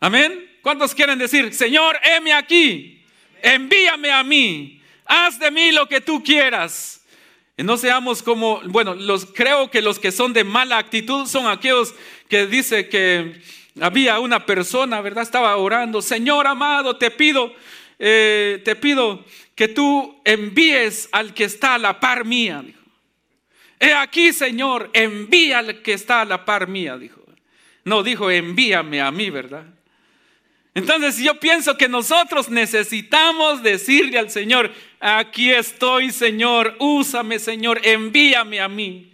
Amén. 0.00 0.50
¿Cuántos 0.62 0.94
quieren 0.94 1.18
decir, 1.18 1.52
Señor, 1.52 1.98
heme 2.04 2.32
aquí? 2.32 3.04
Envíame 3.42 4.12
a 4.12 4.22
mí. 4.22 4.80
Haz 5.04 5.40
de 5.40 5.50
mí 5.50 5.72
lo 5.72 5.88
que 5.88 6.00
tú 6.00 6.22
quieras. 6.22 7.04
Y 7.56 7.64
no 7.64 7.76
seamos 7.76 8.22
como, 8.22 8.60
bueno, 8.66 8.94
los, 8.94 9.26
creo 9.26 9.68
que 9.68 9.82
los 9.82 9.98
que 9.98 10.12
son 10.12 10.32
de 10.32 10.44
mala 10.44 10.78
actitud 10.78 11.26
son 11.26 11.48
aquellos 11.48 11.92
que 12.28 12.46
dice 12.46 12.88
que 12.88 13.42
había 13.80 14.20
una 14.20 14.46
persona, 14.46 15.00
¿verdad? 15.00 15.24
Estaba 15.24 15.56
orando, 15.56 16.00
Señor 16.00 16.46
amado, 16.46 16.96
te 16.96 17.10
pido, 17.10 17.52
eh, 18.04 18.60
te 18.64 18.74
pido 18.74 19.24
que 19.54 19.68
tú 19.68 20.20
envíes 20.24 21.08
al 21.12 21.32
que 21.32 21.44
está 21.44 21.74
a 21.74 21.78
la 21.78 22.00
par 22.00 22.24
mía. 22.24 22.64
He 23.78 23.92
aquí, 23.94 24.32
Señor, 24.32 24.90
envía 24.92 25.60
al 25.60 25.82
que 25.82 25.92
está 25.92 26.22
a 26.22 26.24
la 26.24 26.44
par 26.44 26.66
mía, 26.66 26.98
dijo. 26.98 27.22
No, 27.84 28.02
dijo, 28.02 28.28
envíame 28.28 29.00
a 29.00 29.12
mí, 29.12 29.30
¿verdad? 29.30 29.66
Entonces 30.74 31.18
yo 31.18 31.38
pienso 31.38 31.76
que 31.78 31.88
nosotros 31.88 32.48
necesitamos 32.48 33.62
decirle 33.62 34.18
al 34.18 34.30
Señor, 34.30 34.72
aquí 34.98 35.52
estoy, 35.52 36.10
Señor, 36.10 36.74
úsame, 36.80 37.38
Señor, 37.38 37.80
envíame 37.84 38.60
a 38.60 38.68
mí. 38.68 39.11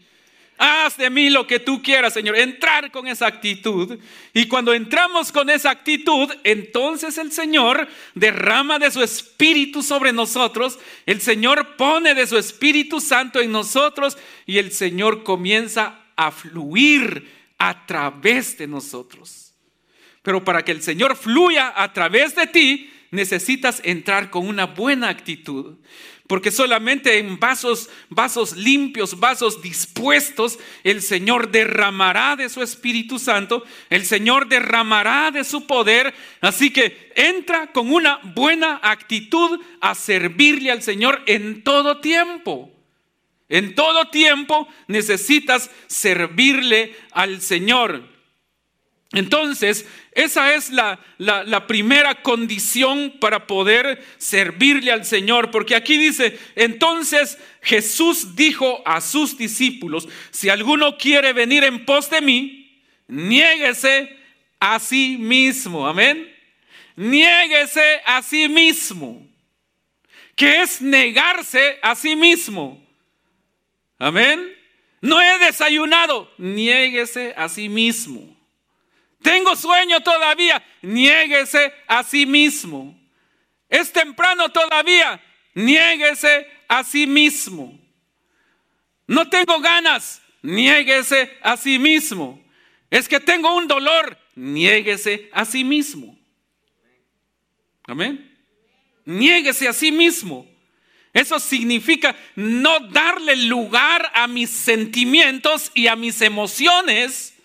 Haz 0.59 0.97
de 0.97 1.09
mí 1.09 1.31
lo 1.31 1.47
que 1.47 1.61
tú 1.61 1.81
quieras, 1.81 2.13
Señor. 2.13 2.37
Entrar 2.37 2.91
con 2.91 3.07
esa 3.07 3.29
actitud. 3.29 3.99
Y 4.35 4.47
cuando 4.47 4.75
entramos 4.75 5.31
con 5.31 5.49
esa 5.49 5.71
actitud, 5.71 6.29
entonces 6.43 7.17
el 7.17 7.31
Señor 7.31 7.89
derrama 8.15 8.81
de 8.81 8.91
su 8.91 9.03
Espíritu 9.03 9.85
sobre 9.85 10.13
nosotros. 10.13 10.79
El 11.07 11.21
Señor 11.21 11.77
pone 11.77 12.15
de 12.15 12.27
su 12.27 12.37
Espíritu 12.37 13.01
Santo 13.01 13.41
en 13.41 13.53
nosotros. 13.53 14.19
Y 14.47 14.59
el 14.59 14.73
Señor 14.73 15.23
comienza 15.23 16.01
a 16.17 16.33
fluir 16.33 17.31
a 17.59 17.87
través 17.87 18.59
de 18.59 18.67
nosotros. 18.67 19.55
Pero 20.23 20.45
para 20.45 20.65
que 20.65 20.73
el 20.73 20.83
Señor 20.83 21.17
fluya 21.17 21.73
a 21.77 21.93
través 21.93 22.35
de 22.35 22.49
ti, 22.49 22.91
necesitas 23.11 23.81
entrar 23.85 24.31
con 24.31 24.47
una 24.47 24.67
buena 24.67 25.09
actitud. 25.09 25.77
Porque 26.29 26.51
solamente 26.51 27.19
en 27.19 27.41
vasos, 27.41 27.89
vasos 28.11 28.55
limpios, 28.55 29.19
vasos 29.19 29.63
dispuestos, 29.63 30.59
el 30.85 31.01
Señor 31.01 31.51
derramará 31.51 32.37
de 32.37 32.51
su 32.51 32.63
Espíritu 32.63 33.19
Santo, 33.19 33.65
el 33.89 34.05
Señor 34.05 34.47
derramará 34.47 35.31
de 35.31 35.43
su 35.43 35.67
poder. 35.67 36.15
Así 36.43 36.71
que 36.71 37.11
entra 37.17 37.73
con 37.73 37.91
una 37.91 38.21
buena 38.35 38.79
actitud 38.83 39.59
a 39.81 39.95
servirle 39.95 40.71
al 40.71 40.83
Señor 40.83 41.23
en 41.25 41.65
todo 41.65 42.01
tiempo. 42.01 42.71
En 43.49 43.75
todo 43.75 44.11
tiempo 44.11 44.69
necesitas 44.87 45.71
servirle 45.87 46.95
al 47.13 47.41
Señor. 47.41 48.18
Entonces, 49.13 49.87
esa 50.13 50.55
es 50.55 50.69
la, 50.69 51.01
la, 51.17 51.67
primera 51.67 52.23
condición 52.23 53.15
para 53.19 53.47
poder 53.47 54.05
servirle 54.19 54.93
al 54.93 55.07
Señor, 55.07 55.51
porque 55.51 55.75
aquí 55.75 55.97
dice, 55.97 56.39
entonces 56.57 57.39
Jesús 57.63 58.37
dijo 58.37 58.83
a 58.85 59.01
sus 59.01 59.39
discípulos, 59.39 60.09
si 60.31 60.51
alguno 60.51 60.99
quiere 60.99 61.33
venir 61.33 61.65
en 61.65 61.87
pos 61.87 62.11
de 62.11 62.21
mí, 62.21 62.83
niéguese 63.07 64.15
a 64.61 64.79
sí 64.79 65.17
mismo, 65.19 65.89
amén. 65.89 66.31
Niéguese 66.95 68.03
a 68.05 68.21
sí 68.23 68.47
mismo, 68.49 69.27
que 70.35 70.63
es 70.63 70.83
negarse 70.83 71.79
a 71.81 71.95
sí 71.95 72.15
mismo, 72.15 72.85
amén. 73.99 74.55
No 75.01 75.23
he 75.23 75.39
desayunado, 75.39 76.31
niéguese 76.37 77.33
a 77.37 77.49
sí 77.49 77.69
mismo. 77.69 78.38
Tengo 79.23 79.57
sueño 79.57 80.01
todavía. 80.01 80.63
Niéguese 80.83 81.73
a 81.87 82.03
sí 82.03 82.27
mismo. 82.27 82.99
Es 83.69 83.93
temprano 83.93 84.51
todavía. 84.51 85.21
Niéguese 85.55 86.47
a 86.69 86.85
sí 86.85 87.07
mismo. 87.07 87.79
No 89.07 89.29
tengo 89.29 89.61
ganas. 89.61 90.23
Niéguese 90.43 91.37
a 91.43 91.57
sí 91.57 91.79
mismo. 91.79 92.43
Es 92.91 93.09
que 93.09 93.21
tengo 93.21 93.55
un 93.57 93.67
dolor. 93.67 94.17
Niéguese 94.35 95.29
a 95.33 95.45
sí 95.45 95.65
mismo. 95.65 96.17
Amén. 97.87 98.37
Niéguese 99.05 99.67
a 99.67 99.73
sí 99.73 99.91
mismo. 99.91 100.47
Eso 101.13 101.41
significa 101.41 102.15
no 102.37 102.79
darle 102.81 103.35
lugar 103.35 104.11
a 104.15 104.29
mis 104.29 104.51
sentimientos 104.51 105.73
y 105.75 105.87
a 105.87 105.97
mis 105.97 106.21
emociones 106.21 107.38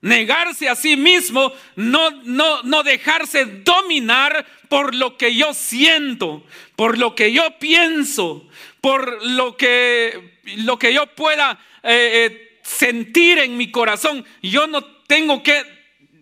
Negarse 0.00 0.68
a 0.68 0.76
sí 0.76 0.96
mismo, 0.96 1.52
no, 1.74 2.10
no, 2.22 2.62
no 2.62 2.82
dejarse 2.84 3.44
dominar 3.44 4.46
por 4.68 4.94
lo 4.94 5.16
que 5.16 5.34
yo 5.34 5.52
siento, 5.54 6.44
por 6.76 6.98
lo 6.98 7.16
que 7.16 7.32
yo 7.32 7.58
pienso, 7.58 8.48
por 8.80 9.24
lo 9.26 9.56
que, 9.56 10.38
lo 10.58 10.78
que 10.78 10.94
yo 10.94 11.06
pueda 11.06 11.58
eh, 11.82 12.26
eh, 12.30 12.60
sentir 12.62 13.38
en 13.38 13.56
mi 13.56 13.72
corazón. 13.72 14.24
Yo 14.40 14.68
no 14.68 14.84
tengo 14.84 15.42
que 15.42 15.78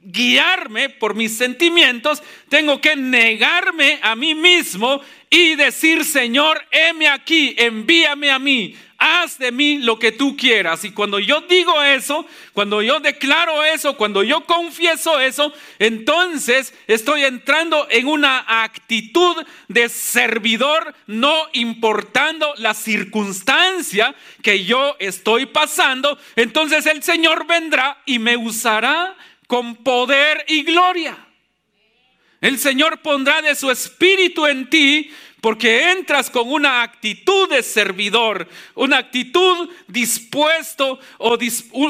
guiarme 0.09 0.88
por 0.88 1.14
mis 1.14 1.37
sentimientos, 1.37 2.23
tengo 2.49 2.80
que 2.80 2.95
negarme 2.95 3.99
a 4.02 4.14
mí 4.14 4.35
mismo 4.35 5.00
y 5.28 5.56
decir, 5.56 6.04
Señor, 6.04 6.64
heme 6.71 7.09
aquí, 7.09 7.56
envíame 7.59 8.30
a 8.30 8.38
mí, 8.38 8.76
haz 9.07 9.39
de 9.39 9.53
mí 9.53 9.79
lo 9.79 9.99
que 9.99 10.13
tú 10.13 10.37
quieras. 10.37 10.85
Y 10.85 10.91
cuando 10.91 11.19
yo 11.19 11.43
digo 11.43 11.83
eso, 11.83 12.27
cuando 12.53 12.83
yo 12.83 13.01
declaro 13.01 13.65
eso, 13.65 13.97
cuando 13.97 14.23
yo 14.23 14.45
confieso 14.45 15.21
eso, 15.21 15.53
entonces 15.79 16.75
estoy 16.87 17.25
entrando 17.25 17.87
en 17.91 18.09
una 18.09 18.63
actitud 18.65 19.37
de 19.69 19.89
servidor, 19.89 20.95
no 21.07 21.35
importando 21.53 22.53
la 22.57 22.75
circunstancia 22.75 24.15
que 24.43 24.65
yo 24.65 24.97
estoy 24.99 25.47
pasando. 25.47 26.19
Entonces 26.35 26.87
el 26.87 27.03
Señor 27.03 27.47
vendrá 27.47 28.03
y 28.07 28.19
me 28.19 28.37
usará 28.37 29.17
con 29.47 29.77
poder 29.77 30.45
y 30.49 30.63
gloria. 30.63 31.17
El 32.41 32.59
Señor 32.59 33.01
pondrá 33.01 33.41
de 33.41 33.55
su 33.55 33.71
espíritu 33.71 34.47
en 34.47 34.69
ti 34.69 35.11
porque 35.40 35.93
entras 35.93 36.31
con 36.31 36.50
una 36.50 36.83
actitud 36.83 37.49
de 37.49 37.62
servidor, 37.62 38.49
una 38.75 38.99
actitud 38.99 39.69
dispuesto 39.87 40.99
o 41.19 41.38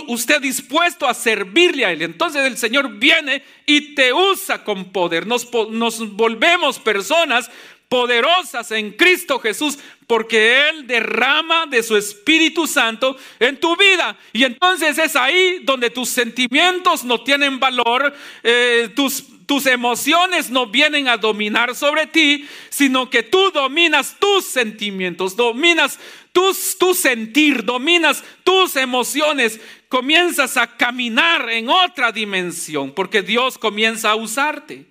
usted 0.09 0.41
dispuesto 0.41 1.07
a 1.07 1.15
servirle 1.15 1.85
a 1.85 1.93
Él. 1.93 2.03
Entonces 2.03 2.45
el 2.45 2.59
Señor 2.59 2.99
viene 2.99 3.43
y 3.65 3.95
te 3.95 4.13
usa 4.13 4.63
con 4.65 4.93
poder. 4.93 5.27
Nos, 5.27 5.49
volvemos 5.51 6.79
personas 6.79 7.51
poderosas 7.89 8.73
en 8.73 8.93
Cristo 8.93 9.39
Jesús, 9.39 9.79
porque 10.09 10.69
Él 10.69 10.87
derrama 10.87 11.67
de 11.67 11.83
su 11.83 11.97
Espíritu 11.97 12.67
Santo 12.67 13.17
en 13.39 13.59
tu 13.61 13.77
vida. 13.77 14.17
Y 14.33 14.45
entonces 14.45 14.99
es 14.99 15.15
ahí 15.15 15.61
donde 15.63 15.91
tus 15.91 16.09
sentimientos 16.09 17.05
no 17.05 17.23
tienen 17.23 17.61
valor, 17.61 18.13
eh, 18.43 18.91
tus 18.95 19.25
tus 19.47 19.67
emociones 19.67 20.51
no 20.51 20.67
vienen 20.67 21.07
a 21.07 21.17
dominar 21.17 21.75
sobre 21.77 22.07
ti, 22.07 22.47
sino 22.69 23.09
que 23.09 23.23
tú 23.23 23.53
dominas 23.53 24.17
tus 24.19 24.45
sentimientos, 24.45 25.37
dominas 25.37 26.01
tus, 26.33 26.77
tu 26.77 26.95
sentir, 26.95 27.65
dominas 27.65 28.25
tus 28.43 28.75
emociones, 28.75 29.61
comienzas 29.89 30.57
a 30.57 30.77
caminar 30.77 31.49
en 31.49 31.69
otra 31.69 32.11
dimensión, 32.11 32.93
porque 32.93 33.23
Dios 33.23 33.57
comienza 33.57 34.11
a 34.11 34.17
usarte. 34.17 34.85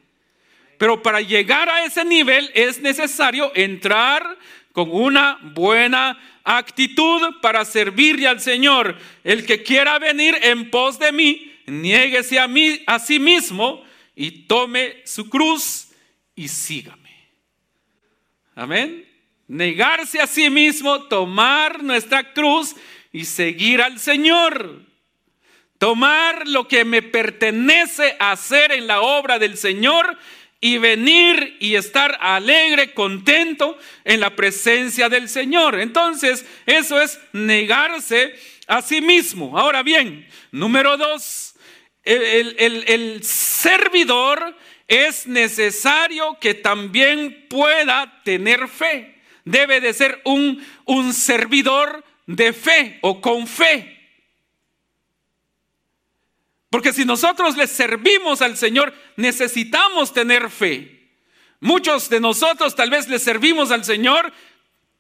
Pero 0.78 1.02
para 1.04 1.22
llegar 1.22 1.70
a 1.70 1.84
ese 1.86 2.06
nivel 2.06 2.50
es 2.54 2.80
necesario 2.80 3.52
entrar 3.56 4.38
con 4.72 4.90
una 4.92 5.38
buena 5.42 6.18
actitud 6.44 7.22
para 7.42 7.64
servirle 7.66 8.28
al 8.28 8.40
Señor. 8.42 8.98
El 9.24 9.46
que 9.46 9.64
quiera 9.64 10.00
venir 10.00 10.38
en 10.42 10.70
pos 10.70 10.98
de 11.00 11.12
mí, 11.12 11.54
niéguese 11.66 12.40
a 12.40 12.48
mí 12.48 12.82
a 12.86 13.00
sí 13.00 13.20
mismo 13.20 13.85
y 14.16 14.48
tome 14.48 15.02
su 15.06 15.30
cruz 15.30 15.90
y 16.36 16.48
sígame. 16.48 17.06
Amén. 18.56 19.06
Negarse 19.48 20.20
a 20.20 20.28
sí 20.28 20.50
mismo, 20.50 21.04
tomar 21.04 21.84
nuestra 21.84 22.34
cruz 22.34 22.76
y 23.12 23.26
seguir 23.26 23.82
al 23.82 24.00
Señor. 24.00 24.82
Tomar 25.78 26.48
lo 26.48 26.68
que 26.68 26.86
me 26.86 27.02
pertenece 27.02 28.16
hacer 28.20 28.72
en 28.72 28.88
la 28.88 29.02
obra 29.02 29.38
del 29.38 29.58
Señor 29.58 30.18
y 30.62 30.78
venir 30.78 31.58
y 31.60 31.76
estar 31.76 32.18
alegre, 32.22 32.94
contento 32.94 33.78
en 34.04 34.20
la 34.22 34.36
presencia 34.36 35.10
del 35.10 35.30
Señor. 35.30 35.80
Entonces, 35.80 36.46
eso 36.66 37.00
es 37.00 37.20
negarse 37.34 38.34
a 38.68 38.82
sí 38.82 39.02
mismo. 39.02 39.58
Ahora 39.60 39.84
bien, 39.84 40.28
número 40.52 40.98
dos, 40.98 41.55
el, 42.06 43.24
servidor 43.24 44.56
es 44.88 45.26
necesario 45.26 46.38
que 46.40 46.54
también 46.54 47.48
pueda 47.50 48.22
tener 48.24 48.68
fe. 48.68 49.16
Debe 49.44 49.82
de 49.82 49.94
ser 49.94 50.22
un, 50.24 50.66
un 50.86 51.14
servidor 51.14 52.04
de 52.28 52.54
fe 52.54 53.00
o 53.02 53.22
con 53.22 53.48
fe. 53.48 53.92
Porque 56.70 56.94
si 56.94 57.06
nosotros 57.06 57.56
le 57.58 57.68
servimos 57.68 58.42
al 58.42 58.58
Señor, 58.58 58.94
necesitamos 59.16 60.14
tener 60.14 60.50
fe. 60.50 61.10
Muchos 61.60 62.10
de 62.10 62.20
nosotros 62.20 62.76
tal 62.76 62.90
vez 62.90 63.08
le 63.08 63.18
servimos 63.18 63.72
al 63.72 63.86
Señor, 63.86 64.32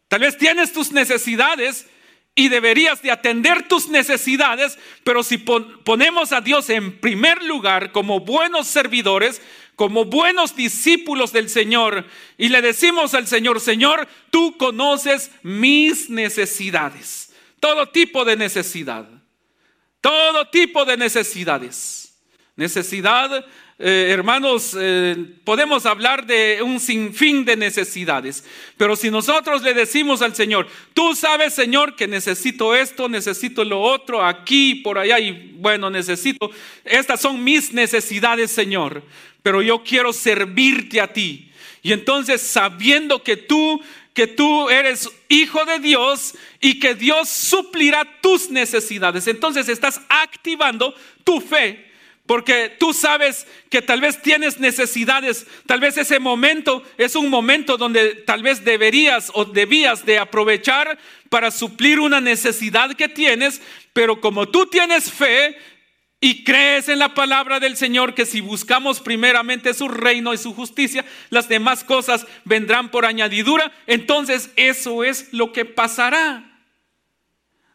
tal 0.07 0.21
vez 0.21 0.37
tienes 0.37 0.71
tus 0.71 0.91
necesidades, 0.91 1.87
y 2.35 2.49
deberías 2.49 3.01
de 3.01 3.11
atender 3.11 3.67
tus 3.69 3.87
necesidades, 3.87 4.77
pero 5.05 5.23
si 5.23 5.37
ponemos 5.37 6.33
a 6.33 6.41
Dios 6.41 6.69
en 6.69 6.99
primer 6.99 7.41
lugar 7.41 7.93
como 7.93 8.19
buenos 8.19 8.67
servidores, 8.67 9.41
como 9.77 10.03
buenos 10.03 10.55
discípulos 10.55 11.31
del 11.31 11.49
Señor, 11.49 12.05
y 12.37 12.49
le 12.49 12.61
decimos 12.61 13.13
al 13.13 13.25
Señor, 13.27 13.61
Señor, 13.61 14.07
tú 14.31 14.57
conoces 14.57 15.31
mis 15.43 16.09
necesidades, 16.09 17.33
todo 17.61 17.87
tipo 17.87 18.25
de 18.25 18.35
necesidad, 18.35 19.07
todo 20.01 20.49
tipo 20.49 20.83
de 20.83 20.97
necesidades, 20.97 22.21
necesidad 22.57 23.45
eh, 23.77 24.07
hermanos, 24.11 24.73
eh, 24.79 25.17
podemos 25.43 25.85
hablar 25.85 26.25
de 26.25 26.61
un 26.63 26.79
sinfín 26.79 27.43
de 27.43 27.57
necesidades, 27.57 28.45
pero 28.77 28.95
si 28.95 29.11
nosotros 29.11 29.63
le 29.63 29.73
decimos 29.73 30.21
al 30.21 30.33
Señor, 30.33 30.67
tú 30.93 31.13
sabes, 31.13 31.53
Señor, 31.53 31.97
que 31.97 32.07
necesito 32.07 32.73
esto, 32.73 33.09
necesito 33.09 33.65
lo 33.65 33.81
otro, 33.81 34.23
aquí, 34.23 34.75
por 34.75 34.97
allá, 34.97 35.19
y 35.19 35.53
bueno, 35.57 35.89
necesito, 35.89 36.51
estas 36.85 37.19
son 37.19 37.43
mis 37.43 37.73
necesidades, 37.73 38.49
Señor, 38.49 39.03
pero 39.43 39.61
yo 39.61 39.83
quiero 39.83 40.13
servirte 40.13 41.01
a 41.01 41.11
ti. 41.11 41.51
Y 41.83 41.91
entonces, 41.91 42.41
sabiendo 42.41 43.23
que 43.23 43.35
tú 43.35 43.81
que 44.15 44.27
tú 44.27 44.69
eres 44.69 45.09
hijo 45.27 45.65
de 45.65 45.77
Dios 45.79 46.35
y 46.61 46.79
que 46.79 46.95
Dios 46.95 47.27
suplirá 47.27 48.07
tus 48.21 48.49
necesidades. 48.49 49.27
Entonces 49.27 49.67
estás 49.67 49.99
activando 50.07 50.95
tu 51.25 51.41
fe 51.41 51.84
porque 52.25 52.75
tú 52.79 52.93
sabes 52.93 53.45
que 53.69 53.81
tal 53.81 54.01
vez 54.01 54.21
tienes 54.21 54.59
necesidades, 54.59 55.45
tal 55.67 55.79
vez 55.79 55.97
ese 55.97 56.19
momento 56.19 56.83
es 56.97 57.15
un 57.15 57.29
momento 57.29 57.77
donde 57.77 58.15
tal 58.15 58.41
vez 58.41 58.65
deberías 58.65 59.31
o 59.33 59.45
debías 59.45 60.05
de 60.05 60.17
aprovechar 60.17 60.97
para 61.29 61.51
suplir 61.51 61.99
una 61.99 62.21
necesidad 62.21 62.95
que 62.95 63.09
tienes, 63.09 63.61
pero 63.93 64.21
como 64.21 64.47
tú 64.47 64.65
tienes 64.65 65.11
fe 65.11 65.55
y 66.19 66.43
crees 66.43 66.89
en 66.89 66.97
la 66.97 67.13
palabra 67.13 67.59
del 67.59 67.77
Señor, 67.77 68.15
que 68.15 68.25
si 68.25 68.41
buscamos 68.41 69.01
primeramente 69.01 69.75
su 69.75 69.87
reino 69.87 70.33
y 70.33 70.37
su 70.37 70.55
justicia, 70.55 71.05
las 71.29 71.47
demás 71.47 71.83
cosas 71.83 72.25
vendrán 72.45 72.89
por 72.89 73.05
añadidura, 73.05 73.71
entonces 73.85 74.49
eso 74.55 75.03
es 75.03 75.31
lo 75.31 75.51
que 75.51 75.65
pasará. 75.65 76.54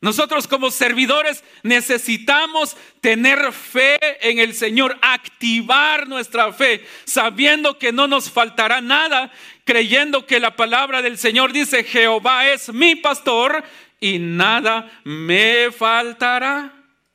Nosotros 0.00 0.48
como 0.48 0.70
servidores 0.70 1.44
necesitamos 1.62 2.74
tener 3.02 3.52
fe 3.52 3.98
en 4.26 4.38
el 4.38 4.54
Señor, 4.54 4.98
activar 5.02 6.08
nuestra 6.08 6.52
fe, 6.54 6.86
sabiendo 7.04 7.78
que 7.78 7.92
no 7.92 8.06
nos 8.06 8.30
faltará 8.30 8.80
nada, 8.80 9.30
creyendo 9.64 10.26
que 10.26 10.40
la 10.40 10.56
palabra 10.56 11.02
del 11.02 11.18
Señor 11.18 11.52
dice, 11.52 11.84
Jehová 11.84 12.48
es 12.48 12.72
mi 12.72 12.96
pastor 12.96 13.62
y 14.00 14.18
nada 14.18 14.90
me 15.04 15.70
faltará. 15.70 16.72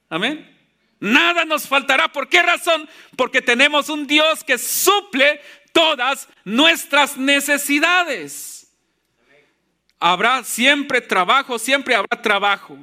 Amén. 0.08 0.56
Nada 1.00 1.44
nos 1.44 1.68
faltará. 1.68 2.12
¿Por 2.12 2.30
qué 2.30 2.44
razón? 2.44 2.88
Porque 3.16 3.42
tenemos 3.42 3.90
un 3.90 4.06
Dios 4.06 4.44
que 4.44 4.60
suple 4.60 5.42
todas 5.72 6.30
nuestras 6.44 7.18
necesidades. 7.18 8.55
Habrá 10.00 10.44
siempre 10.44 11.02
trabajo, 11.02 11.58
siempre 11.58 11.96
habrá 11.96 12.22
trabajo. 12.22 12.78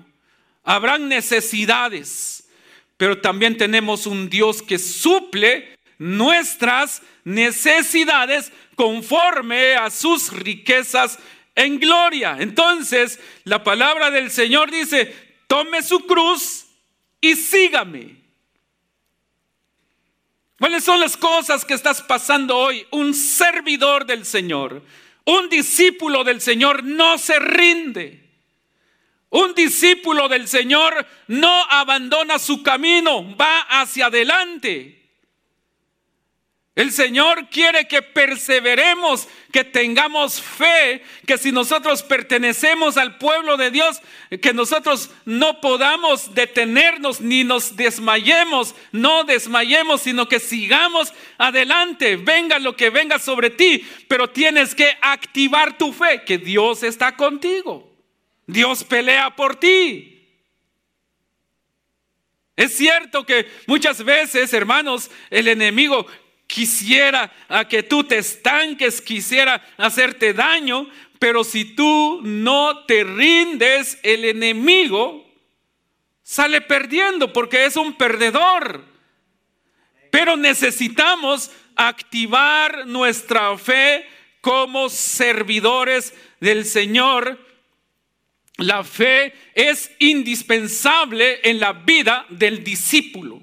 Habrán 0.65 1.09
necesidades, 1.09 2.49
pero 2.97 3.21
también 3.21 3.57
tenemos 3.57 4.07
un 4.07 4.29
Dios 4.29 4.63
que 4.63 4.79
suple 4.79 5.77
nuestras 5.99 7.03
necesidades 7.25 8.53
conforme 8.77 9.75
a 9.75 9.91
sus 9.91 10.33
riquezas 10.33 11.19
en 11.55 11.79
gloria. 11.79 12.37
Entonces, 12.39 13.19
la 13.45 13.63
palabra 13.63 14.11
del 14.11 14.31
Señor 14.31 14.71
dice, 14.71 15.15
tome 15.47 15.83
su 15.83 16.07
cruz 16.07 16.67
y 17.21 17.35
sígame. 17.35 18.17
¿Cuáles 20.59 20.85
son 20.85 21.01
las 21.01 21.17
cosas 21.17 21.65
que 21.65 21.75
estás 21.75 22.01
pasando 22.01 22.57
hoy? 22.57 22.87
Un 22.93 23.15
servidor 23.15 24.07
del 24.07 24.25
Señor 24.25 24.83
un 25.25 25.49
discípulo 25.49 26.25
del 26.25 26.41
Señor 26.41 26.85
no 26.85 27.19
se 27.19 27.39
rinde. 27.39 28.23
Un 29.31 29.55
discípulo 29.55 30.29
del 30.29 30.47
Señor 30.47 31.07
no 31.29 31.63
abandona 31.71 32.39
su 32.39 32.63
camino, 32.63 33.35
va 33.37 33.61
hacia 33.63 34.07
adelante. 34.07 35.02
El 36.75 36.91
Señor 36.91 37.51
quiere 37.51 37.87
que 37.87 38.01
perseveremos, 38.01 39.29
que 39.53 39.63
tengamos 39.63 40.41
fe, 40.41 41.03
que 41.27 41.37
si 41.37 41.53
nosotros 41.53 42.03
pertenecemos 42.03 42.97
al 42.97 43.19
pueblo 43.19 43.59
de 43.59 43.71
Dios, 43.71 44.01
que 44.41 44.55
nosotros 44.55 45.11
no 45.27 45.61
podamos 45.61 46.35
detenernos 46.35 47.21
ni 47.21 47.45
nos 47.45 47.77
desmayemos, 47.77 48.75
no 48.91 49.25
desmayemos, 49.25 50.01
sino 50.01 50.29
que 50.29 50.41
sigamos 50.41 51.13
adelante, 51.37 52.17
venga 52.17 52.59
lo 52.59 52.75
que 52.75 52.89
venga 52.89 53.19
sobre 53.19 53.51
ti, 53.51 53.87
pero 54.09 54.31
tienes 54.31 54.75
que 54.75 54.97
activar 55.03 55.77
tu 55.77 55.93
fe, 55.93 56.23
que 56.25 56.39
Dios 56.39 56.83
está 56.85 57.17
contigo. 57.17 57.93
Dios 58.47 58.83
pelea 58.83 59.37
por 59.37 59.57
ti. 59.57 60.09
Es 62.57 62.77
cierto 62.77 63.25
que 63.25 63.51
muchas 63.67 64.05
veces, 64.05 64.53
hermanos, 64.53 65.11
el 65.31 65.49
enemigo 65.49 66.07
quisiera 66.47 67.33
a 67.49 67.67
que 67.67 67.83
tú 67.83 68.05
te 68.05 68.19
estanques, 68.19 69.01
quisiera 69.01 69.65
hacerte 69.77 70.35
daño, 70.35 70.89
pero 71.19 71.45
si 71.45 71.65
tú 71.65 72.21
no 72.23 72.85
te 72.85 73.05
rindes, 73.05 73.99
el 74.03 74.25
enemigo 74.25 75.25
sale 76.23 76.61
perdiendo 76.61 77.33
porque 77.33 77.65
es 77.65 77.77
un 77.77 77.95
perdedor. 77.95 78.85
Pero 80.11 80.37
necesitamos 80.37 81.51
activar 81.77 82.87
nuestra 82.87 83.57
fe 83.57 84.07
como 84.41 84.89
servidores 84.89 86.13
del 86.41 86.65
Señor. 86.65 87.39
La 88.59 88.85
fe 88.85 89.33
es 89.55 89.91
indispensable 89.99 91.41
en 91.49 91.61
la 91.61 91.73
vida 91.73 92.27
del 92.29 92.63
discípulo. 92.63 93.41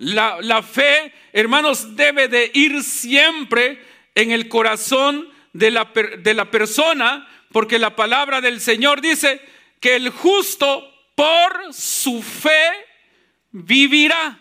La, 0.00 0.62
fe, 0.62 1.12
hermanos, 1.34 1.94
debe 1.94 2.26
de 2.28 2.50
ir 2.54 2.82
siempre 2.82 3.84
en 4.14 4.30
el 4.30 4.48
corazón 4.48 5.28
de 5.52 5.70
la, 5.70 5.92
de 6.20 6.32
la 6.32 6.50
persona, 6.50 7.28
porque 7.52 7.78
la 7.78 7.94
palabra 7.94 8.40
del 8.40 8.62
Señor 8.62 9.02
dice 9.02 9.42
que 9.78 9.96
el 9.96 10.08
justo 10.08 10.90
por 11.14 11.74
su 11.74 12.22
fe 12.22 12.70
vivirá, 13.50 14.40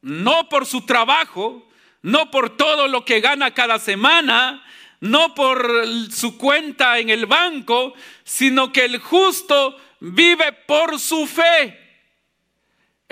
no 0.00 0.48
por 0.48 0.64
su 0.64 0.86
trabajo, 0.86 1.68
no 2.02 2.30
por 2.30 2.56
todo 2.56 2.86
lo 2.86 3.04
que 3.04 3.20
gana 3.20 3.54
cada 3.54 3.80
semana, 3.80 4.64
no 5.00 5.34
por 5.34 5.84
su 6.12 6.38
cuenta 6.38 7.00
en 7.00 7.10
el 7.10 7.26
banco, 7.26 7.94
sino 8.22 8.72
que 8.72 8.84
el 8.84 9.00
justo 9.00 9.76
vive 9.98 10.52
por 10.52 11.00
su 11.00 11.26
fe. 11.26 11.81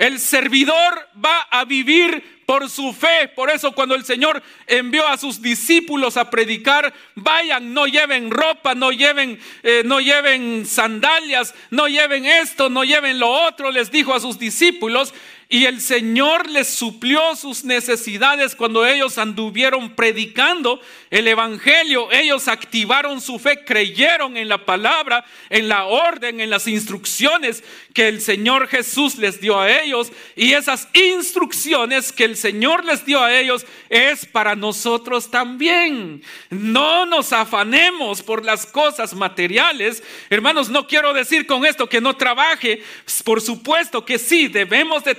El 0.01 0.19
servidor 0.19 1.09
va 1.23 1.41
a 1.51 1.63
vivir 1.63 2.41
por 2.47 2.67
su 2.71 2.91
fe. 2.91 3.27
Por 3.35 3.51
eso 3.51 3.71
cuando 3.71 3.93
el 3.93 4.03
Señor 4.03 4.41
envió 4.65 5.07
a 5.07 5.15
sus 5.15 5.43
discípulos 5.43 6.17
a 6.17 6.31
predicar, 6.31 6.91
vayan, 7.13 7.71
no 7.71 7.85
lleven 7.85 8.31
ropa, 8.31 8.73
no 8.73 8.91
lleven, 8.91 9.39
eh, 9.61 9.83
no 9.85 9.99
lleven 9.99 10.65
sandalias, 10.65 11.53
no 11.69 11.87
lleven 11.87 12.25
esto, 12.25 12.67
no 12.67 12.83
lleven 12.83 13.19
lo 13.19 13.29
otro, 13.29 13.69
les 13.69 13.91
dijo 13.91 14.15
a 14.15 14.19
sus 14.19 14.39
discípulos. 14.39 15.13
Y 15.53 15.65
el 15.65 15.81
Señor 15.81 16.49
les 16.49 16.69
suplió 16.69 17.35
sus 17.35 17.65
necesidades 17.65 18.55
cuando 18.55 18.87
ellos 18.87 19.17
anduvieron 19.17 19.97
predicando 19.97 20.79
el 21.09 21.27
Evangelio. 21.27 22.09
Ellos 22.09 22.47
activaron 22.47 23.19
su 23.19 23.37
fe, 23.37 23.65
creyeron 23.65 24.37
en 24.37 24.47
la 24.47 24.63
palabra, 24.63 25.25
en 25.49 25.67
la 25.67 25.87
orden, 25.87 26.39
en 26.39 26.49
las 26.49 26.67
instrucciones 26.67 27.65
que 27.93 28.07
el 28.07 28.21
Señor 28.21 28.69
Jesús 28.69 29.17
les 29.17 29.41
dio 29.41 29.59
a 29.59 29.69
ellos. 29.69 30.13
Y 30.37 30.53
esas 30.53 30.87
instrucciones 30.93 32.13
que 32.13 32.23
el 32.23 32.37
Señor 32.37 32.85
les 32.85 33.05
dio 33.05 33.21
a 33.21 33.37
ellos 33.37 33.65
es 33.89 34.25
para 34.25 34.55
nosotros 34.55 35.31
también. 35.31 36.23
No 36.49 37.05
nos 37.05 37.33
afanemos 37.33 38.21
por 38.21 38.45
las 38.45 38.65
cosas 38.65 39.13
materiales. 39.13 40.01
Hermanos, 40.29 40.69
no 40.69 40.87
quiero 40.87 41.13
decir 41.13 41.45
con 41.45 41.65
esto 41.65 41.89
que 41.89 41.99
no 41.99 42.15
trabaje. 42.15 42.81
Por 43.25 43.41
supuesto 43.41 44.05
que 44.05 44.17
sí, 44.17 44.47
debemos 44.47 45.03
de 45.03 45.13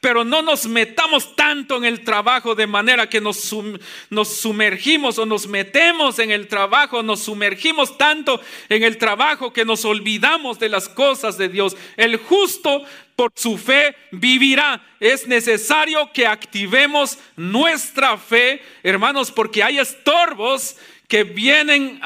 pero 0.00 0.24
no 0.24 0.42
nos 0.42 0.66
metamos 0.66 1.34
tanto 1.36 1.76
en 1.76 1.84
el 1.84 2.04
trabajo 2.04 2.54
de 2.54 2.66
manera 2.66 3.08
que 3.08 3.20
nos, 3.20 3.54
nos 4.10 4.28
sumergimos 4.36 5.18
o 5.18 5.26
nos 5.26 5.46
metemos 5.46 6.18
en 6.18 6.30
el 6.30 6.48
trabajo, 6.48 7.02
nos 7.02 7.20
sumergimos 7.20 7.96
tanto 7.96 8.40
en 8.68 8.82
el 8.82 8.98
trabajo 8.98 9.52
que 9.52 9.64
nos 9.64 9.84
olvidamos 9.84 10.58
de 10.58 10.68
las 10.68 10.88
cosas 10.88 11.38
de 11.38 11.48
Dios. 11.48 11.76
El 11.96 12.16
justo 12.16 12.84
por 13.16 13.32
su 13.34 13.58
fe 13.58 13.94
vivirá. 14.10 14.82
Es 15.00 15.26
necesario 15.26 16.10
que 16.12 16.26
activemos 16.26 17.18
nuestra 17.36 18.16
fe, 18.16 18.62
hermanos, 18.82 19.30
porque 19.30 19.62
hay 19.62 19.78
estorbos 19.78 20.76
que 21.08 21.24
vienen 21.24 22.00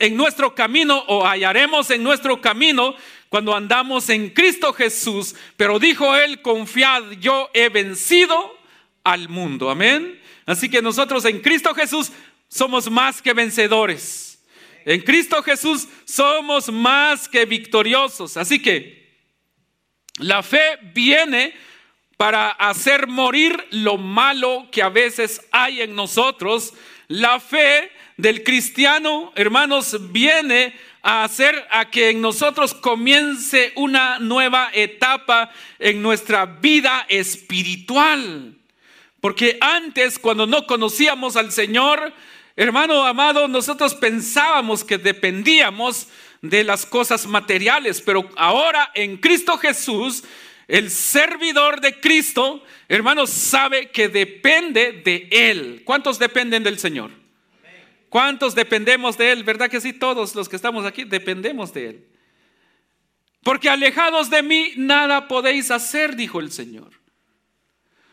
en 0.00 0.16
nuestro 0.16 0.54
camino 0.54 1.04
o 1.08 1.26
hallaremos 1.26 1.90
en 1.90 2.02
nuestro 2.02 2.40
camino 2.40 2.94
cuando 3.34 3.56
andamos 3.56 4.10
en 4.10 4.30
Cristo 4.30 4.72
Jesús. 4.72 5.34
Pero 5.56 5.80
dijo 5.80 6.14
él, 6.14 6.40
confiad, 6.40 7.14
yo 7.18 7.50
he 7.52 7.68
vencido 7.68 8.56
al 9.02 9.28
mundo. 9.28 9.70
Amén. 9.70 10.22
Así 10.46 10.68
que 10.68 10.80
nosotros 10.80 11.24
en 11.24 11.40
Cristo 11.40 11.74
Jesús 11.74 12.12
somos 12.46 12.88
más 12.88 13.20
que 13.20 13.32
vencedores. 13.32 14.40
En 14.84 15.00
Cristo 15.00 15.42
Jesús 15.42 15.88
somos 16.04 16.70
más 16.70 17.28
que 17.28 17.44
victoriosos. 17.44 18.36
Así 18.36 18.62
que 18.62 19.18
la 20.18 20.44
fe 20.44 20.78
viene 20.94 21.54
para 22.16 22.50
hacer 22.50 23.08
morir 23.08 23.66
lo 23.72 23.96
malo 23.96 24.68
que 24.70 24.80
a 24.80 24.90
veces 24.90 25.40
hay 25.50 25.80
en 25.80 25.96
nosotros. 25.96 26.72
La 27.08 27.40
fe 27.40 27.90
del 28.16 28.44
cristiano, 28.44 29.32
hermanos, 29.34 30.12
viene 30.12 30.72
a 31.06 31.22
hacer 31.22 31.66
a 31.70 31.90
que 31.90 32.08
en 32.08 32.22
nosotros 32.22 32.72
comience 32.72 33.72
una 33.76 34.18
nueva 34.18 34.70
etapa 34.72 35.50
en 35.78 36.00
nuestra 36.00 36.46
vida 36.46 37.04
espiritual. 37.10 38.56
Porque 39.20 39.58
antes, 39.60 40.18
cuando 40.18 40.46
no 40.46 40.66
conocíamos 40.66 41.36
al 41.36 41.52
Señor, 41.52 42.10
hermano 42.56 43.04
amado, 43.04 43.48
nosotros 43.48 43.94
pensábamos 43.94 44.82
que 44.82 44.96
dependíamos 44.96 46.08
de 46.40 46.64
las 46.64 46.86
cosas 46.86 47.26
materiales, 47.26 48.00
pero 48.00 48.26
ahora 48.36 48.90
en 48.94 49.18
Cristo 49.18 49.58
Jesús, 49.58 50.24
el 50.68 50.90
servidor 50.90 51.82
de 51.82 52.00
Cristo, 52.00 52.64
hermanos, 52.88 53.28
sabe 53.28 53.90
que 53.90 54.08
depende 54.08 55.02
de 55.04 55.28
Él. 55.30 55.82
¿Cuántos 55.84 56.18
dependen 56.18 56.62
del 56.62 56.78
Señor? 56.78 57.23
¿Cuántos 58.14 58.54
dependemos 58.54 59.18
de 59.18 59.32
Él? 59.32 59.42
¿Verdad 59.42 59.68
que 59.68 59.80
sí? 59.80 59.92
Todos 59.92 60.36
los 60.36 60.48
que 60.48 60.54
estamos 60.54 60.86
aquí 60.86 61.02
dependemos 61.02 61.74
de 61.74 61.88
Él. 61.88 62.06
Porque 63.42 63.68
alejados 63.68 64.30
de 64.30 64.40
mí 64.40 64.72
nada 64.76 65.26
podéis 65.26 65.72
hacer, 65.72 66.14
dijo 66.14 66.38
el 66.38 66.52
Señor. 66.52 66.92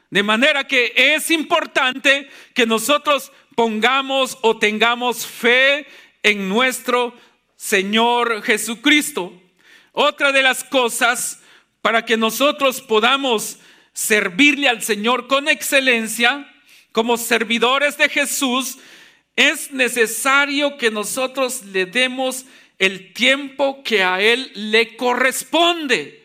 De 0.10 0.24
manera 0.24 0.64
que 0.64 0.92
es 0.96 1.30
importante 1.30 2.28
que 2.56 2.66
nosotros 2.66 3.32
pongamos 3.54 4.40
o 4.42 4.58
tengamos 4.58 5.28
fe 5.28 5.86
en 6.24 6.50
nuestro 6.50 7.16
Señor 7.56 8.42
Jesucristo. 8.42 9.40
Otra 9.92 10.32
de 10.32 10.42
las 10.42 10.64
cosas 10.64 11.44
para 11.84 12.06
que 12.06 12.18
nosotros 12.18 12.82
podamos 12.82 13.60
servirle 13.94 14.68
al 14.68 14.82
Señor 14.82 15.28
con 15.28 15.48
excelencia, 15.48 16.52
como 16.92 17.18
servidores 17.18 18.00
de 18.00 18.10
Jesús, 18.10 18.80
es 19.42 19.72
necesario 19.72 20.78
que 20.78 20.92
nosotros 20.92 21.66
le 21.66 21.88
demos 21.88 22.46
el 22.78 23.12
tiempo 23.14 23.82
que 23.84 24.04
a 24.04 24.22
Él 24.22 24.52
le 24.54 24.96
corresponde. 24.96 26.22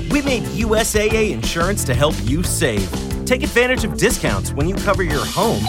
We 0.10 0.21
made 0.24 0.43
USAA 0.58 1.32
insurance 1.32 1.84
to 1.84 1.93
help 1.93 2.15
you 2.24 2.41
save. 2.41 2.89
Take 3.28 3.43
advantage 3.43 3.84
of 3.84 3.95
discounts 3.95 4.54
when 4.54 4.67
you 4.67 4.74
cover 4.74 5.04
your 5.04 5.24
home 5.24 5.63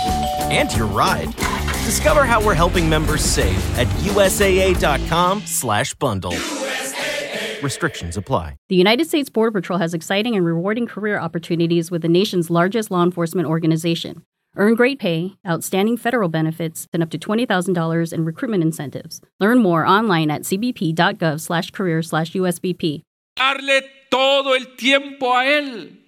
and 0.51 0.75
your 0.75 0.87
ride. 0.87 1.37
Discover 1.85 2.25
how 2.25 2.43
we're 2.43 2.55
helping 2.55 2.89
members 2.89 3.21
save 3.21 3.79
at 3.79 3.87
usaa.com/bundle. 4.01 6.33
Restrictions 7.63 8.17
apply. 8.17 8.57
The 8.69 8.77
United 8.77 9.07
States 9.07 9.31
Border 9.31 9.53
Patrol 9.53 9.79
has 9.79 9.95
exciting 9.95 10.37
and 10.37 10.45
rewarding 10.45 10.87
career 10.87 11.19
opportunities 11.19 11.91
with 11.91 12.03
the 12.03 12.09
nation's 12.09 12.51
largest 12.51 12.91
law 12.91 13.03
enforcement 13.03 13.49
organization. 13.49 14.23
Earn 14.57 14.75
great 14.75 14.99
pay, 14.99 15.37
outstanding 15.47 15.97
federal 15.97 16.29
benefits, 16.29 16.87
and 16.93 17.03
up 17.03 17.09
to 17.11 17.19
$20,000 17.19 18.13
in 18.13 18.25
recruitment 18.25 18.63
incentives. 18.63 19.21
Learn 19.39 19.59
more 19.59 19.87
online 19.87 20.31
at 20.31 20.43
cbp.gov/career/usbp. 20.43 23.03
Darle 23.37 23.83
todo 24.11 24.55
el 24.55 24.77
tiempo 24.77 25.35
a 25.35 25.47
él. 25.47 25.99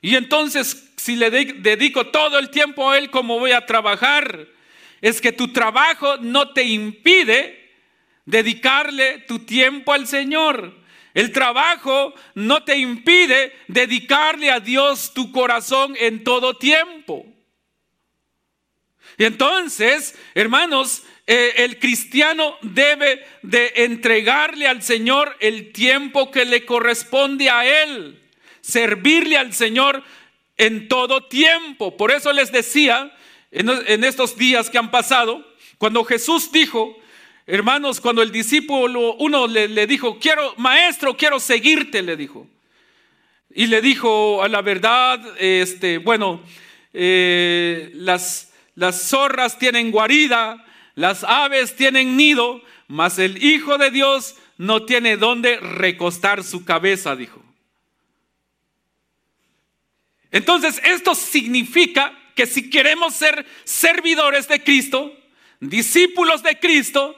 Y 0.00 0.14
entonces, 0.14 0.92
si 0.96 1.16
le 1.16 1.30
dedico 1.30 2.06
todo 2.06 2.38
el 2.38 2.50
tiempo 2.50 2.90
a 2.90 2.98
Él 2.98 3.10
como 3.10 3.38
voy 3.38 3.52
a 3.52 3.66
trabajar, 3.66 4.46
es 5.00 5.20
que 5.20 5.32
tu 5.32 5.52
trabajo 5.52 6.18
no 6.18 6.52
te 6.52 6.64
impide 6.64 7.56
dedicarle 8.26 9.24
tu 9.26 9.40
tiempo 9.40 9.92
al 9.92 10.06
Señor. 10.06 10.77
El 11.18 11.32
trabajo 11.32 12.14
no 12.36 12.62
te 12.62 12.76
impide 12.76 13.52
dedicarle 13.66 14.52
a 14.52 14.60
Dios 14.60 15.12
tu 15.12 15.32
corazón 15.32 15.96
en 15.98 16.22
todo 16.22 16.56
tiempo. 16.56 17.26
Y 19.16 19.24
entonces, 19.24 20.16
hermanos, 20.36 21.02
eh, 21.26 21.54
el 21.56 21.80
cristiano 21.80 22.56
debe 22.62 23.26
de 23.42 23.72
entregarle 23.74 24.68
al 24.68 24.80
Señor 24.80 25.36
el 25.40 25.72
tiempo 25.72 26.30
que 26.30 26.44
le 26.44 26.64
corresponde 26.64 27.50
a 27.50 27.66
Él, 27.82 28.22
servirle 28.60 29.38
al 29.38 29.52
Señor 29.52 30.04
en 30.56 30.86
todo 30.86 31.26
tiempo. 31.26 31.96
Por 31.96 32.12
eso 32.12 32.32
les 32.32 32.52
decía 32.52 33.12
en, 33.50 34.04
estos 34.04 34.38
días 34.38 34.70
que 34.70 34.78
han 34.78 34.92
pasado, 34.92 35.44
cuando 35.78 36.04
Jesús 36.04 36.52
dijo, 36.52 36.96
hermanos, 37.48 38.00
cuando 38.00 38.22
el 38.22 38.30
discípulo 38.30 39.14
uno 39.14 39.48
le, 39.48 39.86
dijo, 39.86 40.18
quiero, 40.20 40.54
maestro, 40.56 41.16
quiero 41.16 41.40
seguirte, 41.40 42.02
le 42.02 42.16
dijo. 42.16 42.46
Y 43.52 43.66
le 43.66 43.80
dijo 43.80 44.42
a 44.42 44.48
la 44.48 44.62
verdad, 44.62 45.20
este, 45.38 45.98
bueno, 45.98 46.42
eh, 46.92 47.90
las 47.94 48.48
las 48.78 49.08
zorras 49.08 49.58
tienen 49.58 49.90
guarida, 49.90 50.64
las 50.94 51.24
aves 51.24 51.74
tienen 51.74 52.16
nido, 52.16 52.62
mas 52.86 53.18
el 53.18 53.42
Hijo 53.42 53.76
de 53.76 53.90
Dios 53.90 54.36
no 54.56 54.84
tiene 54.84 55.16
dónde 55.16 55.58
recostar 55.58 56.44
su 56.44 56.64
cabeza, 56.64 57.16
dijo. 57.16 57.42
Entonces, 60.30 60.80
esto 60.84 61.16
significa 61.16 62.16
que 62.36 62.46
si 62.46 62.70
queremos 62.70 63.14
ser 63.14 63.44
servidores 63.64 64.46
de 64.46 64.62
Cristo, 64.62 65.12
discípulos 65.58 66.44
de 66.44 66.60
Cristo, 66.60 67.16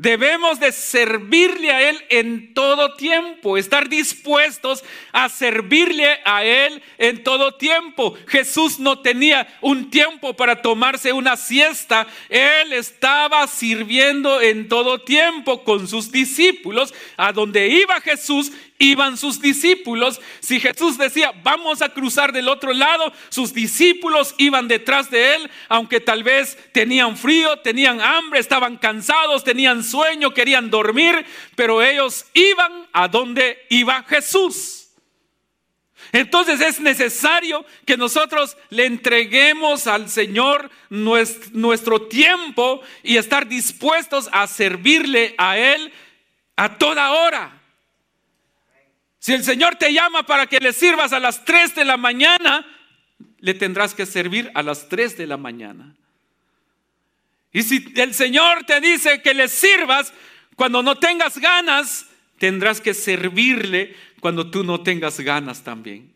Debemos 0.00 0.58
de 0.58 0.72
servirle 0.72 1.70
a 1.70 1.90
Él 1.90 2.02
en 2.08 2.54
todo 2.54 2.94
tiempo, 2.94 3.58
estar 3.58 3.86
dispuestos 3.86 4.82
a 5.12 5.28
servirle 5.28 6.20
a 6.24 6.42
Él 6.42 6.82
en 6.96 7.22
todo 7.22 7.52
tiempo. 7.56 8.16
Jesús 8.26 8.78
no 8.78 9.00
tenía 9.00 9.46
un 9.60 9.90
tiempo 9.90 10.32
para 10.34 10.62
tomarse 10.62 11.12
una 11.12 11.36
siesta, 11.36 12.06
Él 12.30 12.72
estaba 12.72 13.46
sirviendo 13.46 14.40
en 14.40 14.68
todo 14.68 15.02
tiempo 15.02 15.64
con 15.64 15.86
sus 15.86 16.10
discípulos. 16.10 16.94
A 17.18 17.34
donde 17.34 17.68
iba 17.68 18.00
Jesús, 18.00 18.52
iban 18.80 19.16
sus 19.16 19.40
discípulos. 19.40 20.20
Si 20.40 20.58
Jesús 20.58 20.98
decía, 20.98 21.32
vamos 21.44 21.82
a 21.82 21.90
cruzar 21.90 22.32
del 22.32 22.48
otro 22.48 22.72
lado, 22.72 23.12
sus 23.28 23.54
discípulos 23.54 24.34
iban 24.38 24.66
detrás 24.66 25.10
de 25.10 25.36
él, 25.36 25.50
aunque 25.68 26.00
tal 26.00 26.24
vez 26.24 26.58
tenían 26.72 27.16
frío, 27.16 27.58
tenían 27.58 28.00
hambre, 28.00 28.40
estaban 28.40 28.78
cansados, 28.78 29.44
tenían 29.44 29.84
sueño, 29.84 30.32
querían 30.32 30.70
dormir, 30.70 31.24
pero 31.54 31.82
ellos 31.82 32.26
iban 32.34 32.88
a 32.92 33.06
donde 33.06 33.58
iba 33.68 34.02
Jesús. 34.08 34.88
Entonces 36.12 36.60
es 36.60 36.80
necesario 36.80 37.64
que 37.84 37.96
nosotros 37.96 38.56
le 38.70 38.86
entreguemos 38.86 39.86
al 39.86 40.08
Señor 40.08 40.70
nuestro 40.88 42.02
tiempo 42.08 42.80
y 43.02 43.18
estar 43.18 43.46
dispuestos 43.46 44.28
a 44.32 44.46
servirle 44.46 45.34
a 45.38 45.58
Él 45.58 45.92
a 46.56 46.78
toda 46.78 47.12
hora. 47.12 47.59
Si 49.20 49.34
el 49.34 49.44
Señor 49.44 49.76
te 49.76 49.92
llama 49.92 50.24
para 50.24 50.46
que 50.46 50.58
le 50.58 50.72
sirvas 50.72 51.12
a 51.12 51.20
las 51.20 51.44
3 51.44 51.74
de 51.74 51.84
la 51.84 51.98
mañana, 51.98 52.66
le 53.38 53.52
tendrás 53.52 53.94
que 53.94 54.06
servir 54.06 54.50
a 54.54 54.62
las 54.62 54.88
3 54.88 55.18
de 55.18 55.26
la 55.26 55.36
mañana. 55.36 55.94
Y 57.52 57.62
si 57.62 57.92
el 57.96 58.14
Señor 58.14 58.64
te 58.64 58.80
dice 58.80 59.20
que 59.20 59.34
le 59.34 59.48
sirvas 59.48 60.14
cuando 60.56 60.82
no 60.82 60.96
tengas 60.96 61.36
ganas, 61.36 62.06
tendrás 62.38 62.80
que 62.80 62.94
servirle 62.94 63.94
cuando 64.20 64.50
tú 64.50 64.64
no 64.64 64.82
tengas 64.82 65.20
ganas 65.20 65.62
también. 65.62 66.14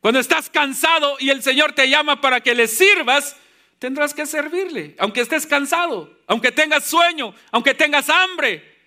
Cuando 0.00 0.18
estás 0.18 0.48
cansado 0.48 1.16
y 1.20 1.28
el 1.28 1.42
Señor 1.42 1.74
te 1.74 1.90
llama 1.90 2.22
para 2.22 2.40
que 2.40 2.54
le 2.54 2.68
sirvas, 2.68 3.36
tendrás 3.78 4.14
que 4.14 4.24
servirle, 4.24 4.96
aunque 4.98 5.20
estés 5.20 5.46
cansado, 5.46 6.18
aunque 6.26 6.52
tengas 6.52 6.86
sueño, 6.86 7.34
aunque 7.50 7.74
tengas 7.74 8.08
hambre, 8.08 8.78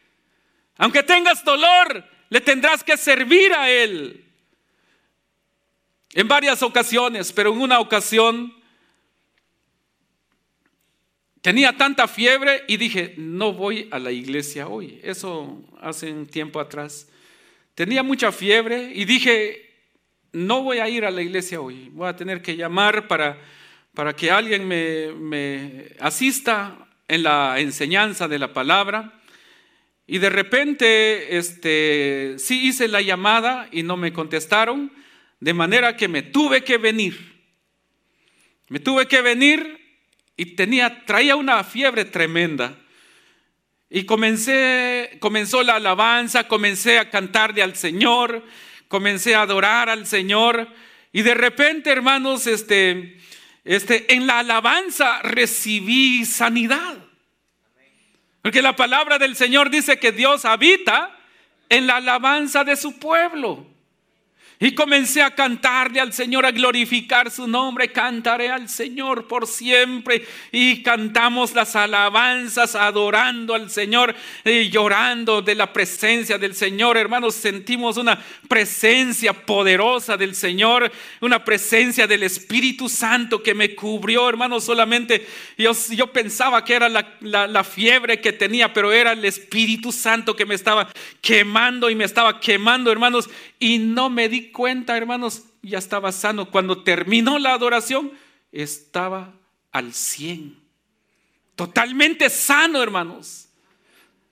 aunque 0.77 1.03
tengas 1.03 1.43
dolor, 1.43 2.14
le 2.29 2.41
tendrás 2.41 2.83
que 2.83 2.97
servir 2.97 3.53
a 3.53 3.69
Él. 3.69 4.23
En 6.13 6.27
varias 6.27 6.63
ocasiones, 6.63 7.31
pero 7.33 7.51
en 7.51 7.59
una 7.59 7.79
ocasión 7.79 8.53
tenía 11.41 11.75
tanta 11.77 12.07
fiebre 12.07 12.63
y 12.67 12.77
dije, 12.77 13.13
no 13.17 13.53
voy 13.53 13.88
a 13.91 13.99
la 13.99 14.11
iglesia 14.11 14.67
hoy. 14.67 14.99
Eso 15.03 15.61
hace 15.81 16.11
un 16.11 16.25
tiempo 16.25 16.59
atrás. 16.59 17.07
Tenía 17.75 18.01
mucha 18.01 18.31
fiebre 18.31 18.91
y 18.95 19.05
dije, 19.05 19.69
no 20.31 20.63
voy 20.63 20.79
a 20.79 20.89
ir 20.89 21.05
a 21.05 21.11
la 21.11 21.21
iglesia 21.21 21.61
hoy. 21.61 21.89
Voy 21.91 22.07
a 22.07 22.15
tener 22.15 22.41
que 22.41 22.55
llamar 22.55 23.07
para, 23.07 23.38
para 23.93 24.15
que 24.15 24.31
alguien 24.31 24.67
me, 24.67 25.11
me 25.11 25.89
asista 25.99 26.88
en 27.07 27.23
la 27.23 27.59
enseñanza 27.59 28.27
de 28.27 28.39
la 28.39 28.53
palabra. 28.53 29.13
Y 30.07 30.19
de 30.19 30.29
repente, 30.29 31.37
este, 31.37 32.35
sí 32.37 32.67
hice 32.67 32.87
la 32.87 33.01
llamada 33.01 33.67
y 33.71 33.83
no 33.83 33.97
me 33.97 34.13
contestaron, 34.13 34.91
de 35.39 35.53
manera 35.53 35.97
que 35.97 36.07
me 36.07 36.21
tuve 36.21 36.63
que 36.63 36.77
venir. 36.77 37.43
Me 38.69 38.79
tuve 38.79 39.07
que 39.07 39.21
venir 39.21 39.79
y 40.37 40.55
tenía, 40.55 41.05
traía 41.05 41.35
una 41.35 41.63
fiebre 41.63 42.05
tremenda. 42.05 42.77
Y 43.89 44.05
comencé, 44.05 45.17
comenzó 45.19 45.63
la 45.63 45.75
alabanza, 45.75 46.47
comencé 46.47 46.99
a 46.99 47.09
cantarle 47.09 47.63
al 47.63 47.75
Señor, 47.75 48.43
comencé 48.87 49.35
a 49.35 49.41
adorar 49.41 49.89
al 49.89 50.05
Señor. 50.05 50.67
Y 51.13 51.21
de 51.21 51.33
repente, 51.33 51.91
hermanos, 51.91 52.45
este, 52.47 53.17
este, 53.63 54.13
en 54.13 54.27
la 54.27 54.39
alabanza 54.39 55.21
recibí 55.21 56.25
sanidad. 56.25 57.04
Porque 58.45 58.62
la 58.62 58.75
palabra 58.75 59.17
del 59.17 59.36
Señor 59.36 59.71
dice 59.71 59.97
que 59.97 60.12
Dios 60.12 60.45
habita 60.45 61.17
en 61.67 61.88
la 61.88 61.95
alabanza 61.95 62.63
de 62.63 62.75
su 62.75 62.99
pueblo. 62.99 63.65
Y 64.57 64.73
comencé 64.73 65.21
a 65.21 65.35
cantarle 65.35 65.99
al 65.99 66.13
Señor, 66.13 66.45
a 66.45 66.51
glorificar 66.51 67.29
su 67.29 67.45
nombre. 67.45 67.91
Cantaré 67.91 68.49
al 68.49 68.69
Señor 68.69 69.27
por 69.27 69.47
siempre. 69.47 70.25
Y 70.51 70.81
cantamos 70.81 71.53
las 71.53 71.75
alabanzas, 71.75 72.73
adorando 72.75 73.53
al 73.53 73.69
Señor 73.69 74.15
y 74.45 74.69
llorando 74.69 75.41
de 75.41 75.55
la 75.55 75.73
presencia 75.73 76.37
del 76.37 76.55
Señor. 76.55 76.95
Hermanos, 76.95 77.35
sentimos 77.35 77.97
una 77.97 78.17
presencia 78.47 79.33
poderosa 79.33 80.15
del 80.15 80.33
Señor, 80.35 80.89
una 81.19 81.43
presencia 81.43 82.07
del 82.07 82.23
Espíritu 82.23 82.87
Santo 82.87 83.43
que 83.43 83.53
me 83.53 83.75
cubrió, 83.75 84.29
hermanos. 84.29 84.63
Solamente 84.63 85.27
yo, 85.57 85.73
yo 85.91 86.13
pensaba 86.13 86.63
que 86.63 86.75
era 86.75 86.87
la, 86.87 87.17
la 87.19 87.63
fiebre 87.65 88.21
que 88.21 88.31
tenía, 88.31 88.71
pero 88.71 88.93
era 88.93 89.11
el 89.11 89.25
Espíritu 89.25 89.91
Santo 89.91 90.33
que 90.33 90.45
me 90.45 90.55
estaba 90.55 90.89
quemando 91.19 91.89
y 91.89 91.95
me 91.95 92.05
estaba 92.05 92.39
quemando, 92.39 92.89
hermanos. 92.89 93.29
Y 93.59 93.79
no 93.79 94.09
me 94.09 94.29
di 94.29 94.44
cuenta, 94.51 94.97
hermanos, 94.97 95.43
ya 95.62 95.77
estaba 95.77 96.12
sano. 96.12 96.51
Cuando 96.51 96.84
terminó 96.84 97.39
la 97.39 97.53
adoración, 97.53 98.12
estaba 98.51 99.34
al 99.71 99.93
100. 99.93 100.58
Totalmente 101.55 102.29
sano, 102.29 102.81
hermanos. 102.81 103.49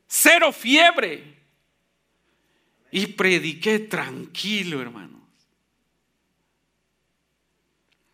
Cero 0.07 0.51
fiebre. 0.51 1.37
Y 2.91 3.07
prediqué 3.07 3.79
tranquilo, 3.79 4.81
hermanos. 4.81 5.21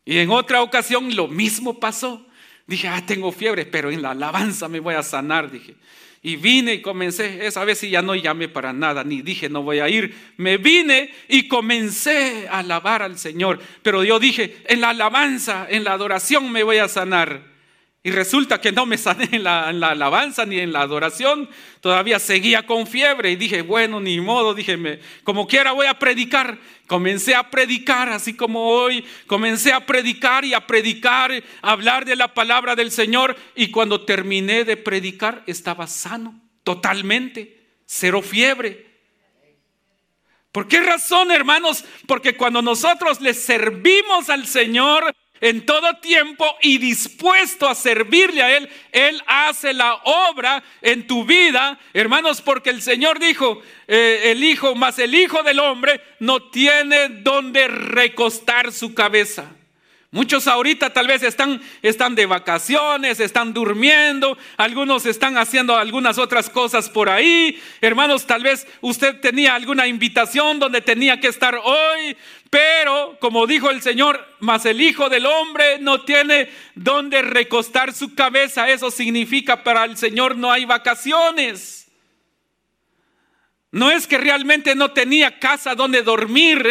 Y 0.05 0.17
en 0.17 0.31
otra 0.31 0.61
ocasión 0.61 1.15
lo 1.15 1.27
mismo 1.27 1.79
pasó. 1.79 2.25
Dije, 2.65 2.87
ah, 2.87 3.05
tengo 3.05 3.31
fiebre, 3.31 3.65
pero 3.65 3.91
en 3.91 4.01
la 4.01 4.11
alabanza 4.11 4.67
me 4.67 4.79
voy 4.79 4.95
a 4.95 5.03
sanar, 5.03 5.51
dije. 5.51 5.75
Y 6.21 6.35
vine 6.35 6.73
y 6.75 6.81
comencé, 6.81 7.45
esa 7.45 7.63
vez 7.63 7.81
ya 7.81 8.01
no 8.01 8.13
llamé 8.13 8.49
para 8.49 8.73
nada, 8.73 9.03
ni 9.05 9.21
dije 9.21 9.49
no 9.49 9.63
voy 9.63 9.79
a 9.79 9.87
ir. 9.87 10.13
Me 10.37 10.57
vine 10.57 11.11
y 11.29 11.47
comencé 11.47 12.47
a 12.49 12.59
alabar 12.59 13.01
al 13.01 13.17
Señor. 13.17 13.59
Pero 13.81 14.03
yo 14.03 14.19
dije, 14.19 14.57
en 14.67 14.81
la 14.81 14.89
alabanza, 14.89 15.65
en 15.69 15.85
la 15.85 15.93
adoración 15.93 16.51
me 16.51 16.63
voy 16.63 16.77
a 16.77 16.89
sanar. 16.89 17.48
Y 18.01 18.11
resulta 18.11 18.61
que 18.61 18.71
no 18.71 18.85
me 18.85 18.97
sané 18.97 19.27
en 19.33 19.43
la, 19.43 19.67
alabanza 19.67 20.45
ni 20.45 20.57
en 20.59 20.71
la 20.71 20.81
adoración. 20.81 21.49
Todavía 21.81 22.17
seguía 22.17 22.65
con 22.65 22.87
fiebre 22.87 23.31
y 23.31 23.35
dije, 23.35 23.61
bueno, 23.61 23.99
ni 23.99 24.21
modo, 24.21 24.53
dije, 24.53 25.01
como 25.25 25.47
quiera 25.47 25.73
voy 25.73 25.87
a 25.87 25.99
predicar. 25.99 26.57
Comencé 26.87 27.35
a 27.35 27.49
predicar, 27.49 28.09
así 28.09 28.35
como 28.35 28.67
hoy, 28.67 29.05
comencé 29.27 29.73
a 29.73 29.85
predicar 29.85 30.45
y 30.45 30.53
a 30.53 30.65
predicar, 30.65 31.31
a 31.61 31.71
hablar 31.71 32.05
de 32.05 32.15
la 32.15 32.33
palabra 32.33 32.75
del 32.75 32.89
Señor. 32.89 33.35
Y 33.53 33.69
cuando 33.69 34.05
terminé 34.05 34.63
de 34.63 34.77
predicar, 34.77 35.43
estaba 35.45 35.85
sano, 35.85 36.39
totalmente, 36.63 37.81
cero 37.85 38.21
fiebre. 38.21 38.87
¿Por 40.53 40.67
qué 40.67 40.79
razón, 40.79 41.31
hermanos? 41.31 41.85
Porque 42.07 42.35
cuando 42.35 42.61
nosotros 42.61 43.21
le 43.21 43.33
servimos 43.33 44.29
al 44.29 44.47
Señor 44.47 45.13
en 45.41 45.65
todo 45.65 45.97
tiempo 45.97 46.45
y 46.61 46.77
dispuesto 46.77 47.67
a 47.67 47.75
servirle 47.75 48.41
a 48.41 48.57
Él, 48.57 48.69
Él 48.91 49.21
hace 49.27 49.73
la 49.73 49.95
obra 50.03 50.63
en 50.81 51.07
tu 51.07 51.25
vida, 51.25 51.79
hermanos, 51.93 52.41
porque 52.41 52.69
el 52.69 52.81
Señor 52.81 53.19
dijo, 53.19 53.61
eh, 53.87 54.31
el 54.31 54.43
Hijo 54.43 54.75
más 54.75 54.99
el 54.99 55.15
Hijo 55.15 55.43
del 55.43 55.59
Hombre 55.59 56.01
no 56.19 56.49
tiene 56.49 57.09
donde 57.09 57.67
recostar 57.67 58.71
su 58.71 58.93
cabeza. 58.93 59.58
Muchos 60.11 60.47
ahorita 60.47 60.91
tal 60.91 61.05
vez 61.05 61.21
están, 61.21 61.61
están 61.83 62.15
de 62.15 62.25
vacaciones, 62.25 63.19
están 63.19 63.53
durmiendo, 63.53 64.39
algunos 64.57 65.05
están 65.05 65.37
haciendo 65.37 65.77
algunas 65.77 66.17
otras 66.17 66.49
cosas 66.49 66.89
por 66.89 67.09
ahí. 67.09 67.61
Hermanos, 67.79 68.25
tal 68.25 68.41
vez 68.41 68.65
usted 68.81 69.19
tenía 69.19 69.53
alguna 69.53 69.85
invitación 69.85 70.57
donde 70.57 70.81
tenía 70.81 71.19
que 71.19 71.27
estar 71.27 71.53
hoy, 71.63 72.17
pero 72.49 73.17
como 73.21 73.45
dijo 73.45 73.69
el 73.69 73.83
Señor, 73.83 74.19
mas 74.39 74.65
el 74.65 74.81
Hijo 74.81 75.09
del 75.09 75.27
Hombre 75.27 75.77
no 75.79 76.01
tiene 76.01 76.49
donde 76.73 77.21
recostar 77.21 77.93
su 77.93 78.15
cabeza. 78.15 78.67
Eso 78.67 78.89
significa 78.89 79.63
para 79.63 79.83
el 79.83 79.95
Señor 79.95 80.35
no 80.35 80.51
hay 80.51 80.65
vacaciones. 80.65 81.78
No 83.71 83.91
es 83.91 84.07
que 84.07 84.17
realmente 84.17 84.73
no 84.73 84.91
tenía 84.93 85.37
casa 85.37 85.75
donde 85.75 86.01
dormir, 86.01 86.65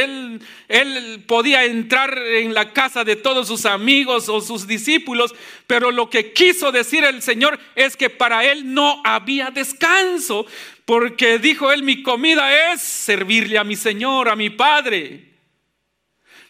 él, 0.67 1.25
podía 1.29 1.65
entrar 1.65 2.19
en 2.19 2.55
la 2.55 2.73
casa 2.73 3.05
de 3.05 3.15
todos 3.15 3.47
sus 3.47 3.67
amigos 3.67 4.29
o 4.29 4.41
sus 4.41 4.67
discípulos, 4.67 5.33
pero 5.69 5.93
lo 5.93 6.11
que 6.11 6.33
quiso 6.33 6.73
decir 6.73 7.05
el 7.05 7.23
Señor 7.23 7.61
es 7.77 7.97
que 7.97 8.11
para 8.11 8.45
él 8.45 8.75
no 8.75 9.01
había 9.05 9.53
descanso, 9.53 10.45
porque 10.85 11.39
dijo 11.39 11.71
él, 11.71 11.85
mi 11.85 12.03
comida 12.03 12.73
es 12.73 12.81
servirle 12.81 13.59
a 13.59 13.65
mi 13.65 13.77
Señor, 13.77 14.29
a 14.29 14.35
mi 14.35 14.51
Padre. 14.51 15.38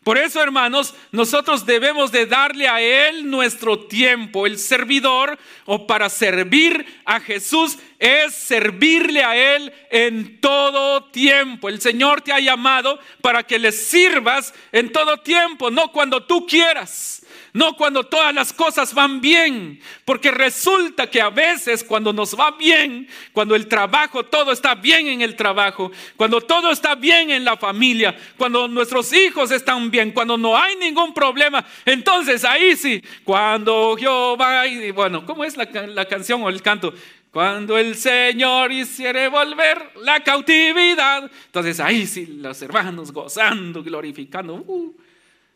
Por 0.08 0.16
eso, 0.16 0.42
hermanos, 0.42 0.94
nosotros 1.12 1.66
debemos 1.66 2.10
de 2.10 2.24
darle 2.24 2.66
a 2.66 2.80
Él 2.80 3.28
nuestro 3.28 3.80
tiempo. 3.88 4.46
El 4.46 4.58
servidor 4.58 5.38
o 5.66 5.86
para 5.86 6.08
servir 6.08 7.02
a 7.04 7.20
Jesús 7.20 7.76
es 7.98 8.32
servirle 8.34 9.22
a 9.22 9.36
Él 9.36 9.70
en 9.90 10.40
todo 10.40 11.04
tiempo. 11.10 11.68
El 11.68 11.82
Señor 11.82 12.22
te 12.22 12.32
ha 12.32 12.40
llamado 12.40 12.98
para 13.20 13.42
que 13.42 13.58
le 13.58 13.70
sirvas 13.70 14.54
en 14.72 14.90
todo 14.92 15.18
tiempo, 15.18 15.70
no 15.70 15.92
cuando 15.92 16.24
tú 16.24 16.46
quieras. 16.46 17.26
No 17.52 17.76
cuando 17.76 18.04
todas 18.04 18.34
las 18.34 18.52
cosas 18.52 18.92
van 18.92 19.20
bien, 19.20 19.80
porque 20.04 20.30
resulta 20.30 21.08
que 21.08 21.20
a 21.20 21.30
veces 21.30 21.82
cuando 21.82 22.12
nos 22.12 22.38
va 22.38 22.50
bien, 22.52 23.08
cuando 23.32 23.54
el 23.54 23.66
trabajo, 23.66 24.24
todo 24.24 24.52
está 24.52 24.74
bien 24.74 25.06
en 25.06 25.22
el 25.22 25.34
trabajo, 25.34 25.90
cuando 26.16 26.40
todo 26.40 26.70
está 26.70 26.94
bien 26.94 27.30
en 27.30 27.44
la 27.44 27.56
familia, 27.56 28.14
cuando 28.36 28.68
nuestros 28.68 29.12
hijos 29.12 29.50
están 29.50 29.90
bien, 29.90 30.12
cuando 30.12 30.36
no 30.36 30.56
hay 30.56 30.76
ningún 30.76 31.14
problema, 31.14 31.64
entonces 31.86 32.44
ahí 32.44 32.76
sí, 32.76 33.02
cuando 33.24 33.96
Jehová, 33.98 34.66
y 34.66 34.90
bueno, 34.90 35.24
¿cómo 35.24 35.44
es 35.44 35.56
la, 35.56 35.66
canción 36.06 36.42
o 36.42 36.48
el 36.48 36.60
canto? 36.60 36.92
Cuando 37.30 37.78
el 37.78 37.94
Señor 37.94 38.72
hiciere 38.72 39.28
volver 39.28 39.92
la 40.02 40.20
cautividad. 40.24 41.30
Entonces 41.46 41.78
ahí 41.78 42.06
sí, 42.06 42.26
los 42.26 42.60
hermanos 42.62 43.12
gozando, 43.12 43.82
glorificando, 43.82 44.54
uh, 44.54 44.96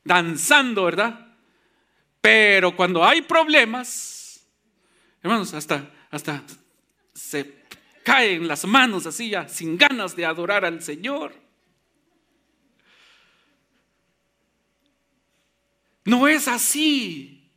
danzando, 0.04 0.84
¿verdad? 0.84 1.31
Pero 2.22 2.74
cuando 2.76 3.04
hay 3.04 3.20
problemas, 3.20 4.46
hermanos, 5.22 5.52
hasta, 5.52 5.90
hasta 6.08 6.42
se 7.12 7.56
caen 8.04 8.46
las 8.46 8.64
manos 8.64 9.06
así 9.06 9.28
ya, 9.28 9.48
sin 9.48 9.76
ganas 9.76 10.14
de 10.14 10.24
adorar 10.24 10.64
al 10.64 10.80
Señor. 10.80 11.34
No 16.04 16.28
es 16.28 16.46
así. 16.46 17.50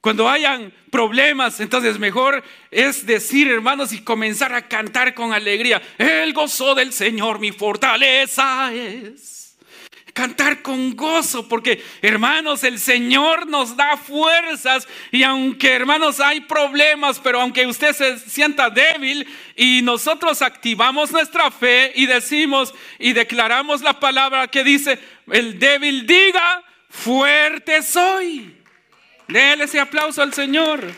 Cuando 0.00 0.28
hayan 0.28 0.72
problemas, 0.90 1.60
entonces 1.60 1.98
mejor 2.00 2.42
es 2.72 3.06
decir, 3.06 3.48
hermanos, 3.48 3.92
y 3.92 4.02
comenzar 4.02 4.52
a 4.52 4.66
cantar 4.66 5.14
con 5.14 5.32
alegría. 5.32 5.80
El 5.96 6.32
gozo 6.32 6.74
del 6.74 6.92
Señor 6.92 7.38
mi 7.38 7.52
fortaleza 7.52 8.74
es. 8.74 9.39
Cantar 10.12 10.62
con 10.62 10.96
gozo, 10.96 11.48
porque 11.48 11.82
hermanos, 12.02 12.64
el 12.64 12.78
Señor 12.78 13.46
nos 13.46 13.76
da 13.76 13.96
fuerzas 13.96 14.88
y 15.12 15.22
aunque 15.22 15.72
hermanos 15.72 16.20
hay 16.20 16.40
problemas, 16.40 17.20
pero 17.20 17.40
aunque 17.40 17.66
usted 17.66 17.94
se 17.94 18.18
sienta 18.18 18.70
débil 18.70 19.26
y 19.56 19.82
nosotros 19.82 20.42
activamos 20.42 21.12
nuestra 21.12 21.50
fe 21.50 21.92
y 21.94 22.06
decimos 22.06 22.74
y 22.98 23.12
declaramos 23.12 23.82
la 23.82 24.00
palabra 24.00 24.48
que 24.48 24.64
dice, 24.64 24.98
el 25.30 25.58
débil 25.58 26.06
diga, 26.06 26.62
fuerte 26.88 27.82
soy. 27.82 28.56
Déle 29.28 29.64
ese 29.64 29.78
aplauso 29.78 30.22
al 30.22 30.34
Señor. 30.34 30.92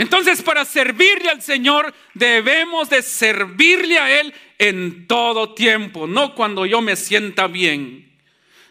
Entonces, 0.00 0.40
para 0.40 0.64
servirle 0.64 1.28
al 1.28 1.42
Señor, 1.42 1.92
debemos 2.14 2.88
de 2.88 3.02
servirle 3.02 3.98
a 3.98 4.18
Él 4.18 4.32
en 4.56 5.06
todo 5.06 5.52
tiempo, 5.52 6.06
no 6.06 6.34
cuando 6.34 6.64
yo 6.64 6.80
me 6.80 6.96
sienta 6.96 7.48
bien, 7.48 8.10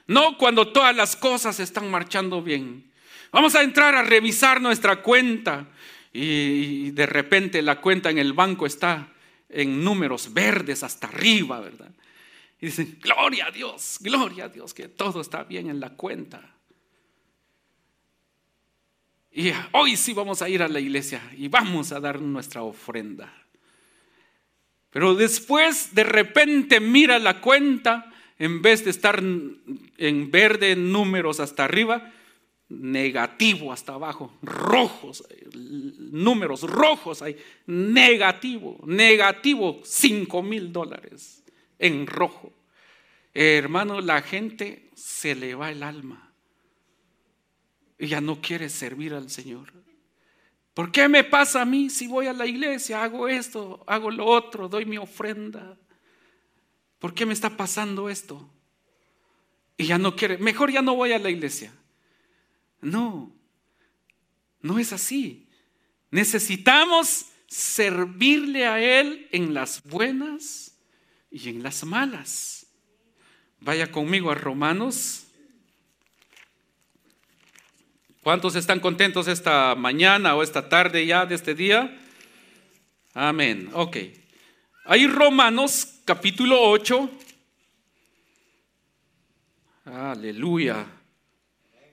no 0.08 0.40
cuando 0.40 0.70
todas 0.70 0.96
las 0.96 1.16
cosas 1.16 1.60
están 1.60 1.92
marchando 1.92 2.42
bien. 2.42 2.92
Vamos 3.32 3.54
a 3.54 3.62
entrar 3.62 3.94
a 3.94 4.02
revisar 4.02 4.60
nuestra 4.60 5.04
cuenta 5.04 5.68
y 6.12 6.90
de 6.92 7.06
repente 7.06 7.62
la 7.62 7.80
cuenta 7.80 8.10
en 8.10 8.18
el 8.18 8.34
banco 8.34 8.66
está 8.66 9.10
en 9.50 9.84
números 9.84 10.34
verdes 10.34 10.82
hasta 10.82 11.06
arriba, 11.06 11.60
¿verdad? 11.60 11.92
Y 12.60 12.66
dicen, 12.66 12.98
gloria 13.00 13.46
a 13.46 13.52
Dios, 13.52 14.00
gloria 14.02 14.46
a 14.46 14.50
Dios, 14.50 14.74
que 14.74 14.88
todo 14.88 15.22
está 15.22 15.44
bien 15.44 15.70
en 15.70 15.80
la 15.80 15.92
cuenta. 15.92 16.56
Y 19.40 19.54
hoy 19.72 19.96
sí 19.96 20.12
vamos 20.12 20.42
a 20.42 20.50
ir 20.50 20.62
a 20.62 20.68
la 20.68 20.82
iglesia 20.82 21.22
y 21.38 21.48
vamos 21.48 21.94
a 21.94 22.02
dar 22.02 22.20
nuestra 22.20 22.62
ofrenda. 22.62 23.34
Pero 24.90 25.16
después 25.16 25.96
de 25.96 26.04
repente 26.04 26.82
mira 26.82 27.20
la 27.20 27.40
cuenta, 27.40 28.12
en 28.38 28.62
vez 28.62 28.84
de 28.84 28.90
estar 28.90 29.24
en 29.24 30.30
verde 30.30 30.76
números 30.76 31.40
hasta 31.40 31.64
arriba, 31.64 32.12
negativo 32.68 33.72
hasta 33.72 33.94
abajo, 33.94 34.38
rojos, 34.42 35.24
números 35.54 36.64
rojos 36.64 37.22
hay, 37.22 37.38
negativo, 37.66 38.78
negativo, 38.88 39.80
5 39.86 40.44
mil 40.44 40.74
dólares 40.74 41.46
en 41.78 42.08
rojo. 42.08 42.52
hermano, 43.34 44.02
la 44.02 44.22
gente 44.22 44.90
se 44.96 45.34
le 45.34 45.56
va 45.56 45.72
el 45.72 45.82
alma. 45.82 46.29
Y 48.00 48.08
ya 48.08 48.22
no 48.22 48.42
quiere 48.42 48.70
servir 48.70 49.14
al 49.14 49.30
Señor. 49.30 49.74
¿Por 50.74 50.92
qué 50.92 51.10
me 51.10 51.26
pasa 51.26 51.62
a 51.62 51.66
mí 51.66 51.90
si 51.90 52.08
voy 52.08 52.28
a 52.28 52.34
la 52.34 52.48
iglesia, 52.48 53.04
hago 53.04 53.28
esto, 53.28 53.84
hago 53.86 54.10
lo 54.10 54.26
otro, 54.26 54.70
doy 54.70 54.86
mi 54.86 54.98
ofrenda? 54.98 55.78
¿Por 57.00 57.14
qué 57.14 57.26
me 57.26 57.34
está 57.34 57.58
pasando 57.58 58.10
esto? 58.10 58.50
Y 59.76 59.88
ya 59.88 59.98
no 59.98 60.16
quiere, 60.16 60.38
mejor 60.38 60.72
ya 60.72 60.82
no 60.82 60.96
voy 60.96 61.12
a 61.12 61.20
la 61.20 61.30
iglesia. 61.30 61.74
No, 62.82 63.32
no 64.62 64.80
es 64.80 64.94
así. 64.94 65.48
Necesitamos 66.12 67.26
servirle 67.48 68.66
a 68.66 68.80
Él 68.80 69.28
en 69.32 69.54
las 69.54 69.84
buenas 69.84 70.78
y 71.30 71.50
en 71.50 71.62
las 71.62 71.84
malas. 71.84 72.68
Vaya 73.60 73.92
conmigo 73.92 74.32
a 74.32 74.36
Romanos 74.36 75.29
¿Cuántos 78.22 78.56
están 78.56 78.82
contentos 78.82 79.30
esta 79.30 79.76
mañana 79.76 80.36
o 80.36 80.44
esta 80.44 80.68
tarde 80.68 81.06
ya 81.06 81.26
de 81.26 81.36
este 81.36 81.56
día? 81.56 81.98
Amén. 83.14 83.70
Ok. 83.74 83.98
Hay 84.86 85.08
Romanos 85.08 86.02
capítulo 86.04 86.60
8. 86.62 87.10
Aleluya. 89.86 90.86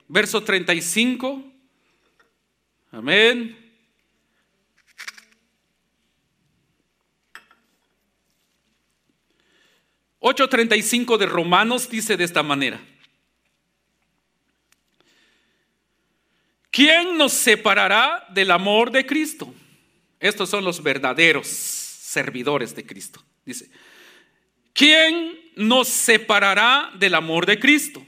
Verso 0.09 0.43
35. 0.43 1.43
Amén. 2.91 3.67
cinco 10.83 11.17
de 11.17 11.25
Romanos 11.25 11.89
dice 11.89 12.17
de 12.17 12.25
esta 12.25 12.43
manera. 12.43 12.81
¿Quién 16.77 17.17
nos 17.17 17.33
separará 17.33 18.23
del 18.29 18.51
amor 18.51 18.91
de 18.91 19.03
Cristo? 19.03 19.51
Estos 20.19 20.47
son 20.47 20.63
los 20.63 20.83
verdaderos 20.83 21.47
servidores 21.47 22.75
de 22.75 22.85
Cristo. 22.85 23.19
Dice, 23.43 23.71
¿quién 24.73 25.39
nos 25.55 25.87
separará 25.87 26.91
del 26.93 27.15
amor 27.15 27.47
de 27.47 27.57
Cristo? 27.57 28.05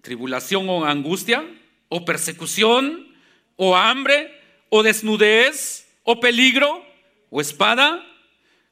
¿Tribulación 0.00 0.68
o 0.68 0.84
angustia? 0.84 1.44
¿O 1.88 2.04
persecución? 2.04 3.16
¿O 3.56 3.74
hambre? 3.74 4.32
¿O 4.68 4.84
desnudez? 4.84 5.88
¿O 6.04 6.20
peligro? 6.20 6.86
¿O 7.30 7.40
espada? 7.40 8.06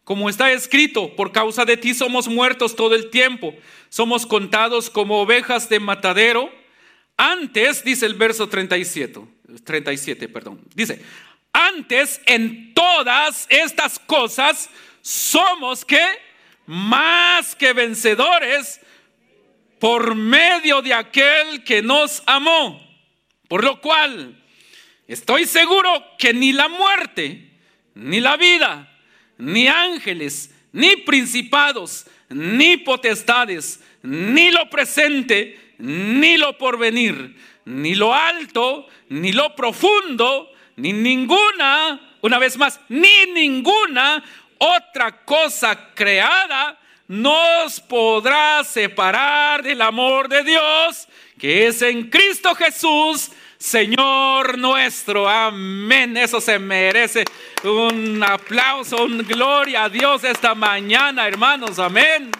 Como 0.04 0.30
está 0.30 0.52
escrito, 0.52 1.16
por 1.16 1.32
causa 1.32 1.64
de 1.64 1.76
ti 1.76 1.94
somos 1.94 2.28
muertos 2.28 2.76
todo 2.76 2.94
el 2.94 3.10
tiempo, 3.10 3.52
somos 3.88 4.24
contados 4.24 4.88
como 4.88 5.20
ovejas 5.20 5.68
de 5.68 5.80
matadero. 5.80 6.67
Antes, 7.20 7.82
dice 7.82 8.06
el 8.06 8.14
verso 8.14 8.48
37, 8.48 9.20
37, 9.64 10.28
perdón, 10.28 10.60
dice, 10.72 11.02
antes 11.52 12.20
en 12.26 12.72
todas 12.74 13.44
estas 13.50 13.98
cosas 13.98 14.70
somos 15.02 15.84
que 15.84 16.00
más 16.66 17.56
que 17.56 17.72
vencedores 17.72 18.80
por 19.80 20.14
medio 20.14 20.80
de 20.80 20.94
aquel 20.94 21.64
que 21.64 21.82
nos 21.82 22.22
amó. 22.24 22.80
Por 23.48 23.64
lo 23.64 23.80
cual, 23.80 24.40
estoy 25.08 25.46
seguro 25.46 26.04
que 26.18 26.32
ni 26.32 26.52
la 26.52 26.68
muerte, 26.68 27.50
ni 27.94 28.20
la 28.20 28.36
vida, 28.36 28.96
ni 29.38 29.66
ángeles, 29.66 30.54
ni 30.70 30.94
principados, 30.98 32.06
ni 32.28 32.76
potestades, 32.76 33.80
ni 34.02 34.52
lo 34.52 34.70
presente, 34.70 35.67
ni 35.78 36.36
lo 36.36 36.56
porvenir, 36.58 37.36
ni 37.64 37.94
lo 37.94 38.14
alto, 38.14 38.86
ni 39.08 39.32
lo 39.32 39.54
profundo, 39.54 40.52
ni 40.76 40.92
ninguna, 40.92 42.16
una 42.20 42.38
vez 42.38 42.56
más, 42.56 42.80
ni 42.88 43.26
ninguna 43.32 44.22
otra 44.58 45.24
cosa 45.24 45.94
creada 45.94 46.78
nos 47.06 47.80
podrá 47.80 48.62
separar 48.64 49.62
del 49.62 49.80
amor 49.80 50.28
de 50.28 50.44
Dios 50.44 51.08
que 51.38 51.68
es 51.68 51.80
en 51.82 52.10
Cristo 52.10 52.54
Jesús, 52.54 53.30
Señor 53.56 54.58
nuestro. 54.58 55.28
Amén. 55.28 56.16
Eso 56.16 56.40
se 56.40 56.58
merece 56.58 57.24
un 57.64 58.22
aplauso, 58.22 59.04
un 59.04 59.18
gloria 59.18 59.84
a 59.84 59.88
Dios 59.88 60.24
esta 60.24 60.54
mañana, 60.54 61.26
hermanos. 61.26 61.78
Amén. 61.78 62.30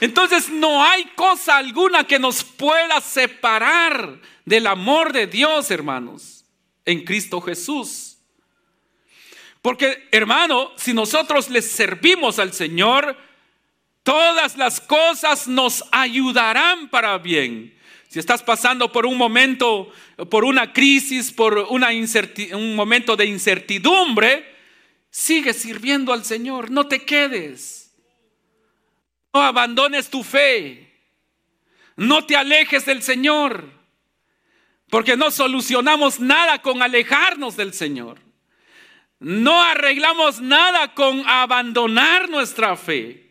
Entonces 0.00 0.48
no 0.48 0.82
hay 0.82 1.04
cosa 1.14 1.58
alguna 1.58 2.04
que 2.04 2.18
nos 2.18 2.42
pueda 2.42 3.00
separar 3.00 4.18
del 4.46 4.66
amor 4.66 5.12
de 5.12 5.26
Dios, 5.26 5.70
hermanos, 5.70 6.44
en 6.86 7.04
Cristo 7.04 7.40
Jesús. 7.40 8.18
Porque, 9.60 10.08
hermano, 10.10 10.72
si 10.76 10.94
nosotros 10.94 11.50
le 11.50 11.60
servimos 11.60 12.38
al 12.38 12.54
Señor, 12.54 13.14
todas 14.02 14.56
las 14.56 14.80
cosas 14.80 15.46
nos 15.46 15.84
ayudarán 15.92 16.88
para 16.88 17.18
bien. 17.18 17.74
Si 18.08 18.18
estás 18.18 18.42
pasando 18.42 18.90
por 18.90 19.04
un 19.04 19.18
momento, 19.18 19.92
por 20.30 20.44
una 20.44 20.72
crisis, 20.72 21.30
por 21.30 21.58
una 21.70 21.90
un 21.90 22.74
momento 22.74 23.16
de 23.16 23.26
incertidumbre, 23.26 24.50
sigue 25.10 25.52
sirviendo 25.52 26.12
al 26.12 26.24
Señor, 26.24 26.70
no 26.70 26.88
te 26.88 27.04
quedes. 27.04 27.79
No 29.32 29.42
abandones 29.42 30.10
tu 30.10 30.22
fe. 30.22 30.90
No 31.96 32.24
te 32.26 32.36
alejes 32.36 32.86
del 32.86 33.02
Señor. 33.02 33.70
Porque 34.88 35.16
no 35.16 35.30
solucionamos 35.30 36.18
nada 36.18 36.60
con 36.60 36.82
alejarnos 36.82 37.56
del 37.56 37.72
Señor. 37.72 38.18
No 39.20 39.62
arreglamos 39.62 40.40
nada 40.40 40.94
con 40.94 41.28
abandonar 41.28 42.28
nuestra 42.28 42.76
fe. 42.76 43.30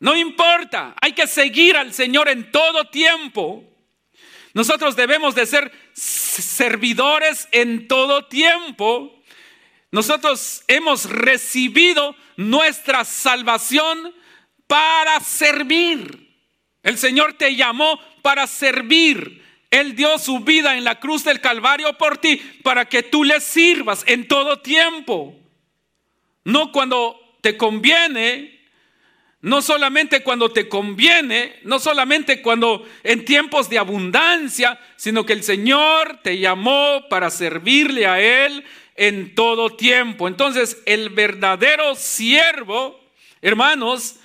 No 0.00 0.16
importa, 0.16 0.94
hay 1.00 1.12
que 1.12 1.26
seguir 1.26 1.76
al 1.76 1.92
Señor 1.92 2.28
en 2.28 2.50
todo 2.50 2.88
tiempo. 2.88 3.64
Nosotros 4.54 4.96
debemos 4.96 5.34
de 5.34 5.46
ser 5.46 5.72
servidores 5.92 7.48
en 7.52 7.86
todo 7.86 8.26
tiempo. 8.26 9.22
Nosotros 9.90 10.64
hemos 10.68 11.04
recibido 11.08 12.16
nuestra 12.36 13.04
salvación 13.04 14.14
para 14.68 15.18
servir. 15.18 16.28
El 16.84 16.96
Señor 16.96 17.32
te 17.32 17.56
llamó 17.56 17.98
para 18.22 18.46
servir. 18.46 19.42
Él 19.70 19.96
dio 19.96 20.18
su 20.18 20.40
vida 20.40 20.76
en 20.76 20.84
la 20.84 21.00
cruz 21.00 21.24
del 21.24 21.40
Calvario 21.40 21.98
por 21.98 22.18
ti 22.18 22.36
para 22.62 22.84
que 22.84 23.02
tú 23.02 23.24
le 23.24 23.40
sirvas 23.40 24.04
en 24.06 24.28
todo 24.28 24.60
tiempo. 24.60 25.34
No 26.44 26.70
cuando 26.70 27.38
te 27.42 27.56
conviene, 27.56 28.58
no 29.40 29.62
solamente 29.62 30.22
cuando 30.22 30.50
te 30.50 30.68
conviene, 30.68 31.56
no 31.64 31.78
solamente 31.78 32.42
cuando 32.42 32.86
en 33.04 33.24
tiempos 33.24 33.68
de 33.68 33.78
abundancia, 33.78 34.80
sino 34.96 35.26
que 35.26 35.34
el 35.34 35.42
Señor 35.42 36.20
te 36.22 36.38
llamó 36.38 37.04
para 37.08 37.30
servirle 37.30 38.06
a 38.06 38.20
Él 38.20 38.64
en 38.96 39.34
todo 39.34 39.70
tiempo. 39.70 40.26
Entonces, 40.26 40.82
el 40.86 41.10
verdadero 41.10 41.94
siervo, 41.94 42.98
hermanos, 43.42 44.16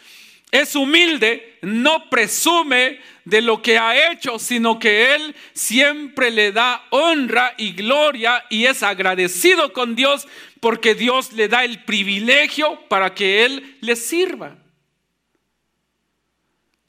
es 0.54 0.76
humilde, 0.76 1.58
no 1.64 2.12
presume 2.12 3.00
de 3.26 3.42
lo 3.42 3.64
que 3.64 3.80
ha 3.80 4.12
hecho, 4.12 4.38
sino 4.38 4.78
que 4.78 5.16
Él 5.16 5.36
siempre 5.54 6.30
le 6.30 6.52
da 6.52 6.86
honra 6.92 7.56
y 7.58 7.72
gloria 7.74 8.46
y 8.52 8.66
es 8.66 8.84
agradecido 8.84 9.74
con 9.74 9.96
Dios 9.96 10.28
porque 10.60 10.94
Dios 10.94 11.34
le 11.34 11.48
da 11.48 11.66
el 11.66 11.84
privilegio 11.84 12.80
para 12.88 13.16
que 13.16 13.44
Él 13.46 13.78
le 13.82 13.96
sirva. 13.96 14.56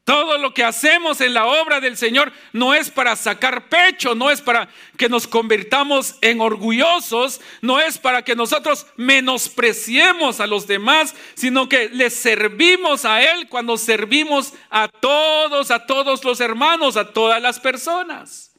Todo 0.05 0.37
lo 0.37 0.53
que 0.53 0.63
hacemos 0.63 1.23
en 1.23 1.33
la 1.33 1.47
obra 1.47 1.81
del 1.81 1.97
Señor 1.97 2.31
no 2.53 2.75
es 2.75 2.91
para 2.91 3.17
sacar 3.17 3.71
pecho, 3.71 4.15
no 4.15 4.31
es 4.31 4.43
para 4.43 4.69
que 4.99 5.09
nos 5.09 5.27
convirtamos 5.27 6.17
en 6.21 6.43
orgullosos, 6.43 7.41
no 7.63 7.81
es 7.81 7.97
para 7.97 8.23
que 8.23 8.37
nosotros 8.37 8.87
menospreciemos 8.97 10.41
a 10.41 10.47
los 10.47 10.67
demás, 10.67 11.15
sino 11.35 11.71
que 11.71 11.89
le 11.89 12.11
servimos 12.11 13.07
a 13.07 13.23
Él 13.23 13.49
cuando 13.49 13.79
servimos 13.79 14.53
a 14.69 14.89
todos, 14.89 15.71
a 15.71 15.87
todos 15.87 16.23
los 16.23 16.39
hermanos, 16.39 16.99
a 16.99 17.11
todas 17.11 17.41
las 17.41 17.59
personas. 17.59 18.54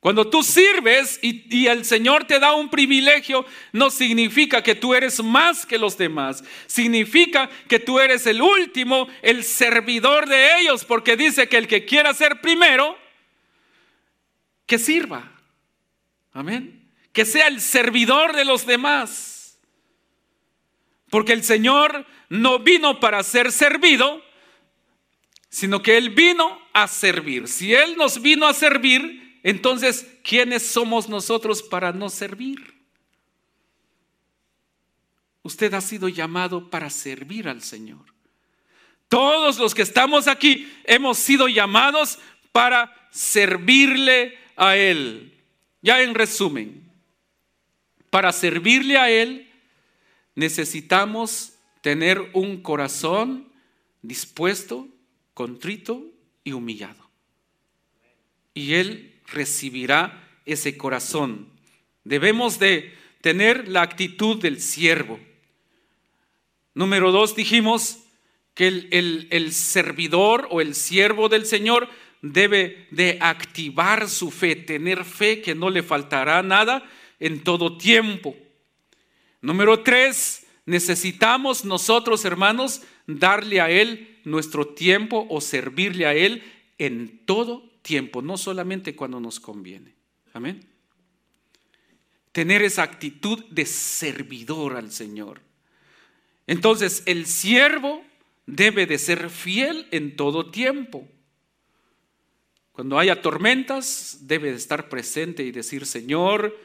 Cuando 0.00 0.30
tú 0.30 0.42
sirves 0.42 1.18
y, 1.20 1.66
el 1.66 1.84
Señor 1.84 2.24
te 2.24 2.40
da 2.40 2.54
un 2.54 2.70
privilegio, 2.70 3.44
no 3.72 3.90
significa 3.90 4.62
que 4.62 4.74
tú 4.74 4.94
eres 4.94 5.22
más 5.22 5.66
que 5.66 5.76
los 5.76 5.98
demás. 5.98 6.42
Significa 6.66 7.50
que 7.68 7.78
tú 7.78 8.00
eres 8.00 8.26
el 8.26 8.40
último, 8.40 9.08
el 9.20 9.44
servidor 9.44 10.26
de 10.26 10.58
ellos, 10.60 10.86
porque 10.86 11.18
dice 11.18 11.50
que 11.50 11.58
el 11.58 11.68
que 11.68 11.84
quiera 11.84 12.14
ser 12.14 12.40
primero, 12.40 12.96
que 14.64 14.78
sirva. 14.78 15.38
Amén. 16.32 16.88
Que 17.12 17.26
sea 17.26 17.48
el 17.48 17.60
servidor 17.60 18.34
de 18.34 18.46
los 18.46 18.64
demás. 18.64 19.58
Porque 21.10 21.34
el 21.34 21.44
Señor 21.44 22.06
no 22.30 22.60
vino 22.60 23.00
para 23.00 23.22
ser 23.22 23.52
servido, 23.52 24.24
sino 25.50 25.82
que 25.82 25.98
Él 25.98 26.08
vino 26.08 26.58
a 26.72 26.88
servir. 26.88 27.48
Si 27.48 27.74
Él 27.74 27.98
nos 27.98 28.22
vino 28.22 28.46
a 28.46 28.54
servir, 28.54 29.29
entonces, 29.42 30.06
¿quiénes 30.22 30.62
somos 30.62 31.08
nosotros 31.08 31.62
para 31.62 31.92
no 31.92 32.10
servir? 32.10 32.74
Usted 35.42 35.72
ha 35.74 35.80
sido 35.80 36.08
llamado 36.08 36.68
para 36.68 36.90
servir 36.90 37.48
al 37.48 37.62
Señor. 37.62 38.04
Todos 39.08 39.58
los 39.58 39.74
que 39.74 39.82
estamos 39.82 40.28
aquí 40.28 40.70
hemos 40.84 41.18
sido 41.18 41.48
llamados 41.48 42.18
para 42.52 42.94
servirle 43.10 44.38
a 44.56 44.76
Él. 44.76 45.42
Ya 45.82 46.02
en 46.02 46.14
resumen, 46.14 46.90
para 48.10 48.32
servirle 48.32 48.98
a 48.98 49.10
Él 49.10 49.50
necesitamos 50.34 51.54
tener 51.80 52.30
un 52.34 52.62
corazón 52.62 53.48
dispuesto, 54.02 54.88
contrito 55.34 56.04
y 56.44 56.52
humillado. 56.52 57.10
Y 58.54 58.74
Él 58.74 59.09
recibirá 59.32 60.28
ese 60.46 60.76
corazón. 60.76 61.48
Debemos 62.04 62.58
de 62.58 62.94
tener 63.20 63.68
la 63.68 63.82
actitud 63.82 64.40
del 64.40 64.60
siervo. 64.60 65.20
Número 66.74 67.12
dos, 67.12 67.34
dijimos 67.34 67.98
que 68.54 68.68
el, 68.68 69.28
el, 69.30 69.52
servidor 69.52 70.48
o 70.50 70.60
el 70.60 70.74
siervo 70.74 71.28
del 71.28 71.46
Señor 71.46 71.88
debe 72.22 72.86
de 72.90 73.18
activar 73.20 74.08
su 74.08 74.30
fe, 74.30 74.56
tener 74.56 75.04
fe 75.04 75.40
que 75.40 75.54
no 75.54 75.70
le 75.70 75.82
faltará 75.82 76.42
nada 76.42 76.88
en 77.18 77.42
todo 77.42 77.76
tiempo. 77.76 78.36
Número 79.40 79.80
tres, 79.82 80.46
necesitamos 80.66 81.64
nosotros, 81.64 82.24
hermanos, 82.24 82.82
darle 83.06 83.60
a 83.60 83.70
Él 83.70 84.18
nuestro 84.24 84.68
tiempo 84.68 85.26
o 85.30 85.40
servirle 85.40 86.06
a 86.06 86.14
Él 86.14 86.42
en 86.78 87.24
todo 87.24 87.69
tiempo, 87.82 88.22
no 88.22 88.36
solamente 88.36 88.94
cuando 88.94 89.20
nos 89.20 89.40
conviene. 89.40 89.94
Amén. 90.32 90.66
Tener 92.32 92.62
esa 92.62 92.82
actitud 92.82 93.44
de 93.46 93.66
servidor 93.66 94.76
al 94.76 94.92
Señor. 94.92 95.40
Entonces, 96.46 97.02
el 97.06 97.26
siervo 97.26 98.04
debe 98.46 98.86
de 98.86 98.98
ser 98.98 99.30
fiel 99.30 99.86
en 99.90 100.16
todo 100.16 100.50
tiempo. 100.50 101.08
Cuando 102.72 102.98
haya 102.98 103.20
tormentas, 103.20 104.20
debe 104.22 104.50
de 104.50 104.56
estar 104.56 104.88
presente 104.88 105.42
y 105.42 105.52
decir, 105.52 105.86
Señor, 105.86 106.58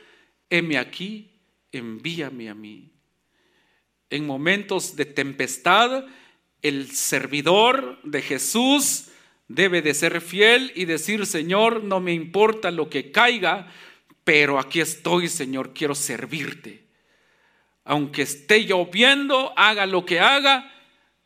heme 0.50 0.78
aquí, 0.78 1.32
envíame 1.72 2.50
a 2.50 2.54
mí. 2.54 2.92
en 4.12 4.26
momentos 4.26 4.96
de 4.96 5.06
tempestad, 5.06 6.06
el 6.62 6.92
servidor 6.92 8.00
de 8.04 8.22
Jesús 8.22 9.10
debe 9.48 9.82
de 9.82 9.94
ser 9.94 10.22
fiel 10.22 10.72
y 10.76 10.86
decir, 10.86 11.26
Señor, 11.26 11.84
no 11.84 12.00
me 12.00 12.14
importa 12.14 12.72
lo 12.72 12.90
que 12.90 13.12
caiga, 13.12 13.72
pero 14.24 14.60
aquí 14.60 14.82
estoy, 14.82 15.28
Señor, 15.28 15.74
quiero 15.74 15.96
servirte. 15.96 16.84
Aunque 17.84 18.24
esté 18.24 18.66
lloviendo, 18.66 19.54
haga 19.56 19.86
lo 19.86 20.06
que 20.06 20.20
haga, 20.20 20.74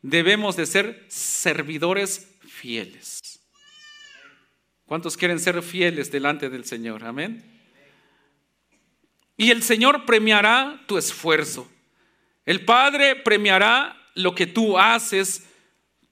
debemos 0.02 0.56
de 0.56 0.66
ser 0.66 1.06
servidores 1.08 2.30
fieles. 2.46 3.20
¿Cuántos 4.84 5.16
quieren 5.16 5.38
ser 5.38 5.62
fieles 5.62 6.10
delante 6.10 6.50
del 6.50 6.64
Señor? 6.64 7.04
Amén. 7.04 7.44
Y 9.36 9.50
el 9.50 9.62
Señor 9.62 10.04
premiará 10.04 10.82
tu 10.86 10.98
esfuerzo. 10.98 11.70
El 12.44 12.64
Padre 12.64 13.16
premiará 13.16 13.96
lo 14.14 14.34
que 14.34 14.46
tú 14.46 14.78
haces 14.78 15.46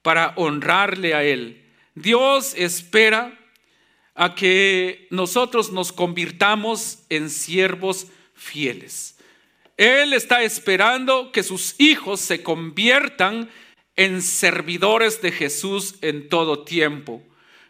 para 0.00 0.32
honrarle 0.36 1.12
a 1.12 1.24
Él. 1.24 1.67
Dios 2.02 2.54
espera 2.56 3.38
a 4.14 4.34
que 4.34 5.06
nosotros 5.10 5.70
nos 5.70 5.92
convirtamos 5.92 7.04
en 7.08 7.30
siervos 7.30 8.08
fieles. 8.34 9.16
Él 9.76 10.12
está 10.12 10.42
esperando 10.42 11.30
que 11.30 11.44
sus 11.44 11.78
hijos 11.78 12.20
se 12.20 12.42
conviertan 12.42 13.48
en 13.94 14.22
servidores 14.22 15.22
de 15.22 15.30
Jesús 15.30 15.96
en 16.02 16.28
todo 16.28 16.64
tiempo. 16.64 17.22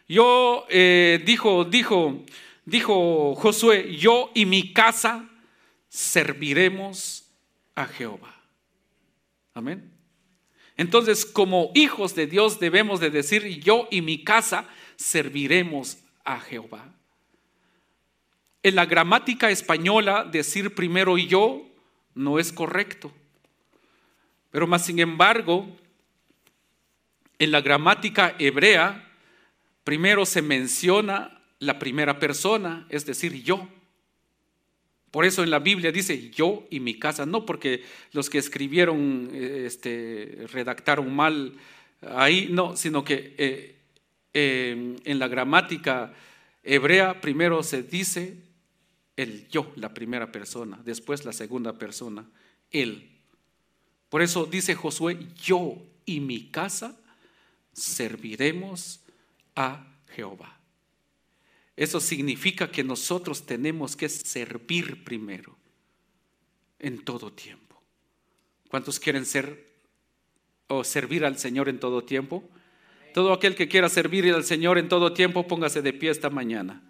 Yo 0.07 0.65
eh, 0.69 1.21
dijo, 1.23 1.65
dijo, 1.65 2.25
dijo 2.65 3.35
Josué, 3.35 3.95
yo 3.95 4.31
y 4.33 4.45
mi 4.47 4.73
casa 4.73 5.29
serviremos 5.87 7.25
a 7.75 7.85
Jehová. 7.85 8.35
Amén. 9.53 9.98
Entonces, 10.79 11.25
como 11.25 11.71
hijos 11.75 12.15
de 12.15 12.25
Dios 12.25 12.57
debemos 12.57 13.01
de 13.01 13.09
decir, 13.09 13.43
yo 13.59 13.89
y 13.91 14.01
mi 14.01 14.23
casa 14.23 14.65
serviremos 14.95 15.97
a 16.23 16.39
Jehová. 16.39 16.95
En 18.63 18.75
la 18.75 18.85
gramática 18.85 19.49
española, 19.49 20.23
decir 20.23 20.73
primero 20.73 21.17
yo 21.17 21.67
no 22.15 22.39
es 22.39 22.53
correcto. 22.53 23.11
Pero 24.51 24.67
más 24.67 24.85
sin 24.85 24.99
embargo, 24.99 25.67
en 27.39 27.51
la 27.51 27.59
gramática 27.59 28.37
hebrea, 28.39 29.05
primero 29.83 30.25
se 30.25 30.41
menciona 30.41 31.41
la 31.59 31.77
primera 31.77 32.19
persona, 32.19 32.87
es 32.87 33.05
decir, 33.05 33.43
yo. 33.43 33.67
Por 35.11 35.25
eso 35.25 35.43
en 35.43 35.49
la 35.49 35.59
Biblia 35.59 35.91
dice 35.91 36.29
yo 36.29 36.67
y 36.69 36.79
mi 36.79 36.99
casa, 36.99 37.25
no 37.25 37.45
porque 37.45 37.83
los 38.11 38.29
que 38.29 38.37
escribieron, 38.37 39.29
eh, 39.33 39.63
este, 39.65 40.45
redactaron 40.51 41.13
mal 41.15 41.53
ahí, 42.01 42.49
no, 42.51 42.77
sino 42.77 43.03
que 43.03 43.35
eh, 43.37 43.75
en 44.33 45.19
la 45.19 45.27
gramática 45.27 46.13
hebrea 46.63 47.19
primero 47.21 47.63
se 47.63 47.81
dice 47.83 48.37
el 49.17 49.47
yo, 49.49 49.71
la 49.75 49.93
primera 49.93 50.31
persona, 50.31 50.79
después 50.85 51.25
la 51.25 51.33
segunda 51.33 51.73
persona, 51.77 52.25
él. 52.71 53.09
Por 54.09 54.21
eso 54.21 54.45
dice 54.45 54.75
Josué, 54.75 55.17
yo 55.43 55.77
y 56.05 56.19
mi 56.19 56.49
casa 56.49 56.97
serviremos 57.73 59.01
a 59.55 59.85
Jehová. 60.15 60.58
Eso 61.79 62.01
significa 62.01 62.69
que 62.69 62.83
nosotros 62.83 63.45
tenemos 63.45 63.95
que 63.95 64.09
servir 64.09 65.01
primero, 65.05 65.55
en 66.77 67.05
todo 67.05 67.31
tiempo. 67.31 67.81
¿Cuántos 68.67 68.99
quieren 68.99 69.25
ser 69.25 69.65
o 70.67 70.83
servir 70.83 71.23
al 71.23 71.39
Señor 71.39 71.69
en 71.69 71.79
todo 71.79 72.03
tiempo? 72.03 72.43
Todo 73.13 73.31
aquel 73.31 73.55
que 73.55 73.69
quiera 73.69 73.87
servir 73.87 74.25
al 74.33 74.43
Señor 74.43 74.77
en 74.77 74.89
todo 74.89 75.13
tiempo, 75.13 75.47
póngase 75.47 75.81
de 75.81 75.93
pie 75.93 76.09
esta 76.09 76.29
mañana. 76.29 76.83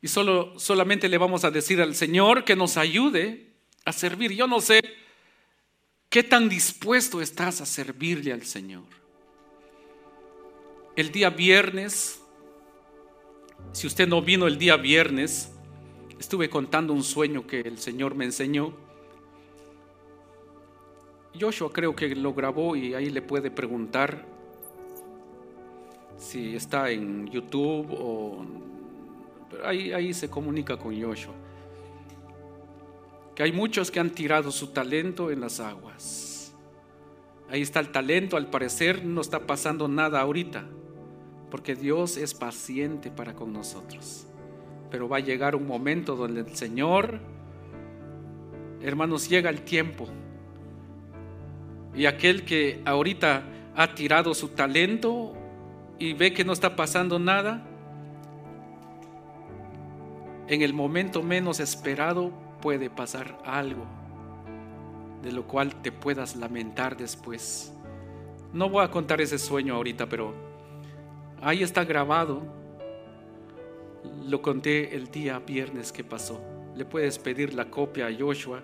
Y 0.00 0.08
solo, 0.08 0.58
solamente 0.58 1.10
le 1.10 1.18
vamos 1.18 1.44
a 1.44 1.50
decir 1.50 1.82
al 1.82 1.94
Señor 1.94 2.42
que 2.42 2.56
nos 2.56 2.78
ayude 2.78 3.52
a 3.84 3.92
servir. 3.92 4.32
Yo 4.32 4.46
no 4.46 4.62
sé 4.62 4.95
¿Qué 6.16 6.22
tan 6.22 6.48
dispuesto 6.48 7.20
estás 7.20 7.60
a 7.60 7.66
servirle 7.66 8.32
al 8.32 8.42
Señor? 8.42 8.84
El 10.96 11.12
día 11.12 11.28
viernes, 11.28 12.22
si 13.72 13.86
usted 13.86 14.08
no 14.08 14.22
vino 14.22 14.46
el 14.46 14.56
día 14.56 14.78
viernes, 14.78 15.52
estuve 16.18 16.48
contando 16.48 16.94
un 16.94 17.02
sueño 17.02 17.46
que 17.46 17.60
el 17.60 17.76
Señor 17.76 18.14
me 18.14 18.24
enseñó. 18.24 18.72
Joshua 21.38 21.70
creo 21.70 21.94
que 21.94 22.16
lo 22.16 22.32
grabó 22.32 22.76
y 22.76 22.94
ahí 22.94 23.10
le 23.10 23.20
puede 23.20 23.50
preguntar 23.50 24.24
si 26.16 26.56
está 26.56 26.90
en 26.90 27.30
YouTube 27.30 27.88
o 27.90 28.42
ahí, 29.62 29.92
ahí 29.92 30.14
se 30.14 30.30
comunica 30.30 30.78
con 30.78 30.98
Joshua 30.98 31.34
que 33.36 33.42
hay 33.42 33.52
muchos 33.52 33.90
que 33.90 34.00
han 34.00 34.10
tirado 34.10 34.50
su 34.50 34.68
talento 34.68 35.30
en 35.30 35.40
las 35.40 35.60
aguas. 35.60 36.54
Ahí 37.50 37.60
está 37.60 37.80
el 37.80 37.92
talento, 37.92 38.38
al 38.38 38.48
parecer 38.48 39.04
no 39.04 39.20
está 39.20 39.46
pasando 39.46 39.88
nada 39.88 40.22
ahorita, 40.22 40.64
porque 41.50 41.76
Dios 41.76 42.16
es 42.16 42.32
paciente 42.32 43.10
para 43.10 43.34
con 43.34 43.52
nosotros. 43.52 44.26
Pero 44.90 45.06
va 45.06 45.18
a 45.18 45.20
llegar 45.20 45.54
un 45.54 45.66
momento 45.66 46.16
donde 46.16 46.40
el 46.40 46.56
Señor, 46.56 47.20
hermanos, 48.80 49.28
llega 49.28 49.50
el 49.50 49.60
tiempo. 49.60 50.08
Y 51.94 52.06
aquel 52.06 52.46
que 52.46 52.80
ahorita 52.86 53.42
ha 53.76 53.94
tirado 53.94 54.32
su 54.32 54.48
talento 54.48 55.34
y 55.98 56.14
ve 56.14 56.32
que 56.32 56.44
no 56.44 56.54
está 56.54 56.74
pasando 56.74 57.18
nada, 57.18 57.68
en 60.48 60.62
el 60.62 60.72
momento 60.72 61.22
menos 61.22 61.60
esperado 61.60 62.45
puede 62.60 62.90
pasar 62.90 63.38
algo 63.44 63.84
de 65.22 65.32
lo 65.32 65.46
cual 65.46 65.82
te 65.82 65.90
puedas 65.90 66.36
lamentar 66.36 66.96
después. 66.96 67.72
No 68.52 68.68
voy 68.68 68.84
a 68.84 68.90
contar 68.90 69.20
ese 69.20 69.38
sueño 69.38 69.74
ahorita, 69.74 70.08
pero 70.08 70.32
ahí 71.42 71.62
está 71.62 71.84
grabado. 71.84 72.42
Lo 74.28 74.40
conté 74.40 74.94
el 74.94 75.10
día 75.10 75.38
viernes 75.40 75.90
que 75.90 76.04
pasó. 76.04 76.40
Le 76.76 76.84
puedes 76.84 77.18
pedir 77.18 77.54
la 77.54 77.70
copia 77.70 78.06
a 78.06 78.14
Joshua 78.16 78.62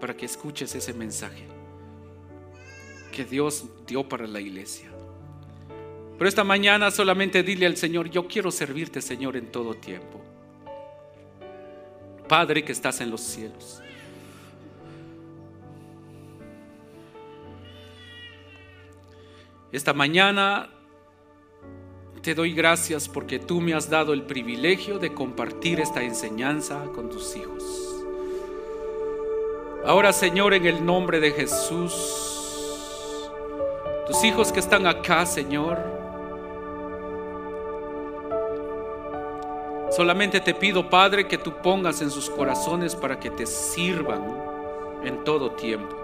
para 0.00 0.14
que 0.14 0.26
escuches 0.26 0.74
ese 0.74 0.92
mensaje 0.92 1.46
que 3.10 3.24
Dios 3.24 3.64
dio 3.86 4.06
para 4.08 4.26
la 4.26 4.40
iglesia. 4.40 4.90
Pero 6.18 6.28
esta 6.28 6.44
mañana 6.44 6.90
solamente 6.90 7.42
dile 7.42 7.66
al 7.66 7.76
Señor, 7.76 8.10
yo 8.10 8.26
quiero 8.26 8.50
servirte 8.50 9.00
Señor 9.00 9.36
en 9.36 9.50
todo 9.50 9.74
tiempo. 9.74 10.23
Padre 12.28 12.64
que 12.64 12.72
estás 12.72 13.00
en 13.00 13.10
los 13.10 13.20
cielos. 13.20 13.80
Esta 19.72 19.92
mañana 19.92 20.70
te 22.22 22.34
doy 22.34 22.54
gracias 22.54 23.08
porque 23.08 23.38
tú 23.38 23.60
me 23.60 23.74
has 23.74 23.90
dado 23.90 24.12
el 24.12 24.22
privilegio 24.22 24.98
de 24.98 25.12
compartir 25.12 25.80
esta 25.80 26.02
enseñanza 26.02 26.84
con 26.94 27.10
tus 27.10 27.36
hijos. 27.36 27.62
Ahora, 29.84 30.12
Señor, 30.12 30.54
en 30.54 30.64
el 30.64 30.86
nombre 30.86 31.20
de 31.20 31.32
Jesús, 31.32 31.92
tus 34.06 34.24
hijos 34.24 34.52
que 34.52 34.60
están 34.60 34.86
acá, 34.86 35.26
Señor, 35.26 36.03
Solamente 39.94 40.40
te 40.40 40.54
pido, 40.54 40.90
Padre, 40.90 41.28
que 41.28 41.38
tú 41.38 41.52
pongas 41.62 42.02
en 42.02 42.10
sus 42.10 42.28
corazones 42.28 42.96
para 42.96 43.20
que 43.20 43.30
te 43.30 43.46
sirvan 43.46 44.24
en 45.04 45.22
todo 45.22 45.52
tiempo. 45.52 45.94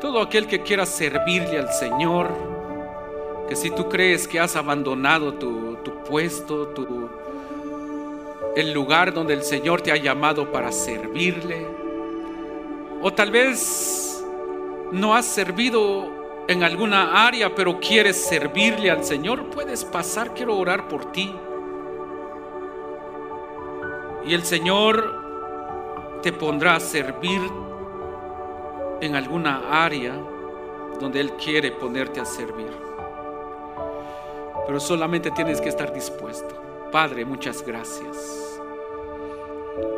Todo 0.00 0.22
aquel 0.22 0.48
que 0.48 0.62
quiera 0.62 0.84
servirle 0.84 1.58
al 1.58 1.72
Señor, 1.72 2.30
que 3.48 3.54
si 3.54 3.70
tú 3.70 3.88
crees 3.88 4.26
que 4.26 4.40
has 4.40 4.56
abandonado 4.56 5.34
tu, 5.34 5.78
puesto, 6.08 6.66
tu, 6.68 7.08
el 8.56 8.72
lugar 8.72 9.14
donde 9.14 9.34
el 9.34 9.44
Señor 9.44 9.82
te 9.82 9.92
ha 9.92 9.96
llamado 9.96 10.50
para 10.50 10.72
servirle, 10.72 11.64
o 13.02 13.12
tal 13.12 13.30
vez 13.30 14.24
no 14.90 15.14
has 15.14 15.26
servido 15.26 16.19
en 16.50 16.64
alguna 16.64 17.28
área, 17.28 17.54
pero 17.54 17.78
quieres 17.78 18.24
servirle 18.26 18.90
al 18.90 19.04
Señor, 19.04 19.50
puedes 19.50 19.84
pasar, 19.84 20.34
quiero 20.34 20.58
orar 20.58 20.88
por 20.88 21.12
ti. 21.12 21.32
Y 24.26 24.34
el 24.34 24.42
Señor 24.42 26.18
te 26.22 26.32
pondrá 26.32 26.74
a 26.74 26.80
servir 26.80 27.40
en 29.00 29.14
alguna 29.14 29.84
área 29.84 30.12
donde 30.98 31.20
Él 31.20 31.34
quiere 31.34 31.70
ponerte 31.70 32.18
a 32.20 32.24
servir. 32.24 32.72
pero 34.66 34.80
solamente 34.80 35.30
tienes 35.30 35.60
que 35.60 35.68
estar 35.68 35.92
dispuesto. 35.92 36.54
Padre, 36.90 37.24
muchas 37.24 37.64
gracias. 37.64 38.60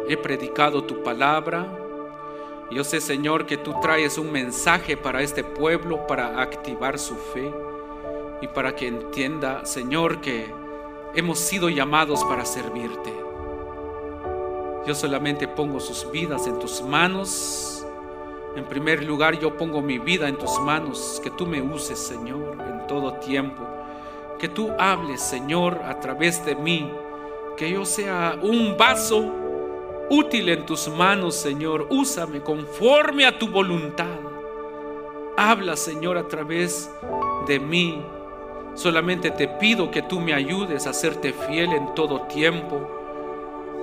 He 0.07 0.19
predicado 0.19 0.85
tu 0.85 1.03
palabra. 1.03 1.82
Yo 2.73 2.85
sé, 2.85 3.03
Señor, 3.03 3.45
que 3.45 3.59
tú 3.59 3.75
traes 3.83 4.17
un 4.17 4.33
mensaje 4.33 4.97
para 4.97 5.21
este 5.21 5.45
pueblo 5.45 6.07
para 6.07 6.41
activar 6.41 6.99
su 6.99 7.17
fe 7.17 7.53
y 8.41 8.49
para 8.49 8.75
que 8.75 8.87
entienda, 8.89 9.67
Señor, 9.67 10.23
que 10.23 10.51
hemos 11.15 11.39
sido 11.39 11.69
llamados 11.69 12.25
para 12.25 12.47
servirte. 12.47 13.13
Yo 14.87 14.95
solamente 14.95 15.47
pongo 15.47 15.81
sus 15.81 16.11
vidas 16.11 16.47
en 16.47 16.59
tus 16.59 16.81
manos. 16.81 17.87
En 18.57 18.65
primer 18.65 19.05
lugar, 19.05 19.39
yo 19.39 19.55
pongo 19.55 19.83
mi 19.83 19.99
vida 19.99 20.27
en 20.27 20.39
tus 20.39 20.59
manos, 20.61 21.21
que 21.23 21.31
tú 21.31 21.47
me 21.47 21.61
uses, 21.61 21.99
Señor, 21.99 22.57
en 22.59 22.87
todo 22.87 23.13
tiempo. 23.15 23.63
Que 24.39 24.49
tú 24.49 24.71
hables, 24.79 25.21
Señor, 25.21 25.79
a 25.85 26.01
través 26.01 26.45
de 26.47 26.57
mí. 26.57 26.91
Que 27.57 27.71
yo 27.71 27.85
sea 27.85 28.39
un 28.43 28.77
vaso 28.79 29.42
útil 30.13 30.51
en 30.51 30.67
tus 30.67 30.89
manos, 30.89 31.35
Señor. 31.37 31.87
Úsame 31.89 32.43
conforme 32.43 33.25
a 33.25 33.39
tu 33.39 33.49
voluntad. 33.49 34.19
Habla, 35.37 35.75
Señor, 35.75 36.19
a 36.19 36.29
través 36.29 36.91
de 37.47 37.59
mí. 37.59 38.05
Solamente 38.75 39.31
te 39.31 39.49
pido 39.49 39.91
que 39.91 40.03
tú 40.03 40.21
me 40.21 40.35
ayudes 40.35 40.87
a 40.87 40.93
serte 40.93 41.33
fiel 41.33 41.73
en 41.73 41.95
todo 41.95 42.23
tiempo 42.23 42.87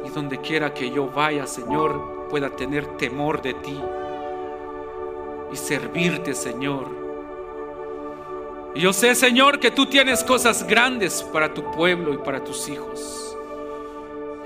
y 0.05 0.09
donde 0.09 0.37
quiera 0.37 0.73
que 0.73 0.91
yo 0.91 1.07
vaya, 1.07 1.47
Señor, 1.47 2.27
pueda 2.29 2.49
tener 2.51 2.85
temor 2.97 3.41
de 3.41 3.55
ti 3.55 3.79
y 5.51 5.55
servirte, 5.55 6.35
Señor. 6.35 6.87
Y 8.75 8.81
yo 8.81 8.93
sé, 8.93 9.15
Señor, 9.15 9.59
que 9.59 9.71
tú 9.71 9.87
tienes 9.87 10.23
cosas 10.23 10.65
grandes 10.65 11.23
para 11.23 11.53
tu 11.53 11.71
pueblo 11.71 12.13
y 12.13 12.17
para 12.17 12.43
tus 12.43 12.69
hijos. 12.69 13.28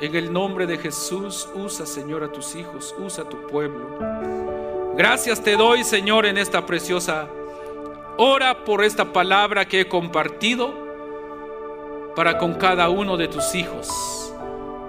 En 0.03 0.13
el 0.15 0.33
nombre 0.33 0.67
de 0.67 0.77
Jesús, 0.77 1.47
usa, 1.55 1.85
Señor, 1.85 2.25
a 2.25 2.29
tus 2.29 2.55
hijos, 2.55 2.93
usa 2.99 3.23
a 3.23 3.29
tu 3.29 3.47
pueblo. 3.47 3.87
Gracias 4.97 5.41
te 5.41 5.55
doy, 5.55 5.85
Señor, 5.85 6.25
en 6.25 6.37
esta 6.37 6.65
preciosa 6.65 7.29
hora 8.17 8.65
por 8.65 8.83
esta 8.83 9.13
palabra 9.13 9.63
que 9.63 9.79
he 9.79 9.87
compartido 9.87 10.73
para 12.17 12.37
con 12.37 12.55
cada 12.55 12.89
uno 12.89 13.15
de 13.15 13.29
tus 13.29 13.55
hijos 13.55 13.87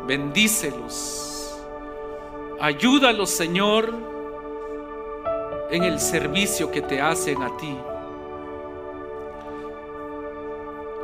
bendícelos, 0.05 1.57
ayúdalos, 2.59 3.31
Señor, 3.31 3.95
en 5.71 5.85
el 5.85 6.01
servicio 6.01 6.73
que 6.73 6.83
te 6.83 7.01
hacen 7.01 7.41
a 7.41 7.57
ti. 7.57 7.79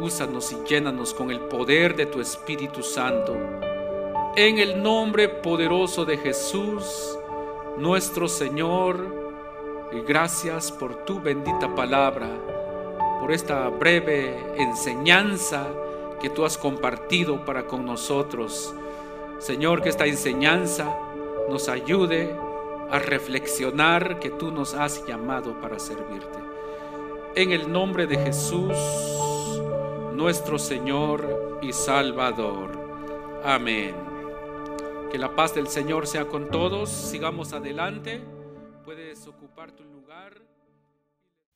Úsanos 0.01 0.51
y 0.51 0.57
llénanos 0.69 1.15
con 1.15 1.31
el 1.31 1.39
poder 1.43 1.95
de 1.95 2.07
tu 2.07 2.21
Espíritu 2.21 2.83
Santo. 2.83 3.70
En 4.37 4.59
el 4.59 4.81
nombre 4.81 5.29
poderoso 5.29 6.05
de 6.05 6.17
Jesús, 6.17 7.19
nuestro 7.77 8.29
Señor, 8.29 9.05
y 9.91 10.03
gracias 10.03 10.71
por 10.71 11.05
tu 11.05 11.21
bendita 11.21 11.75
palabra, 11.75 12.29
por 13.19 13.33
esta 13.33 13.69
breve 13.69 14.39
enseñanza 14.57 15.67
que 16.21 16.31
tú 16.31 16.45
has 16.45 16.57
compartido 16.57 17.45
para 17.45 17.67
con 17.67 17.85
nosotros. 17.85 18.73
Señor, 19.41 19.83
que 19.83 19.89
esta 19.89 20.07
enseñanza 20.07 20.97
nos 21.49 21.69
ayude 21.69 22.33
a 22.89 23.01
reflexionar 23.01 24.21
que 24.21 24.31
tú 24.31 24.53
nos 24.53 24.75
has 24.75 25.05
llamado 25.07 25.61
para 25.61 25.81
servirte. 25.81 26.39
En 27.35 27.51
el 27.51 27.71
nombre 27.71 28.07
de 28.07 28.17
Jesús, 28.17 28.77
nuestro 30.15 30.57
Señor 30.57 31.59
y 31.63 31.73
Salvador. 31.73 32.71
Amén. 33.43 34.10
Que 35.11 35.19
la 35.19 35.35
paz 35.35 35.55
del 35.57 35.67
Señor 35.67 36.07
sea 36.07 36.29
con 36.29 36.51
todos. 36.51 36.89
Sigamos 36.89 37.53
adelante. 37.53 38.23
Puedes 38.85 39.27
ocupar 39.27 39.73
tu 39.73 39.85
lugar. 39.85 40.50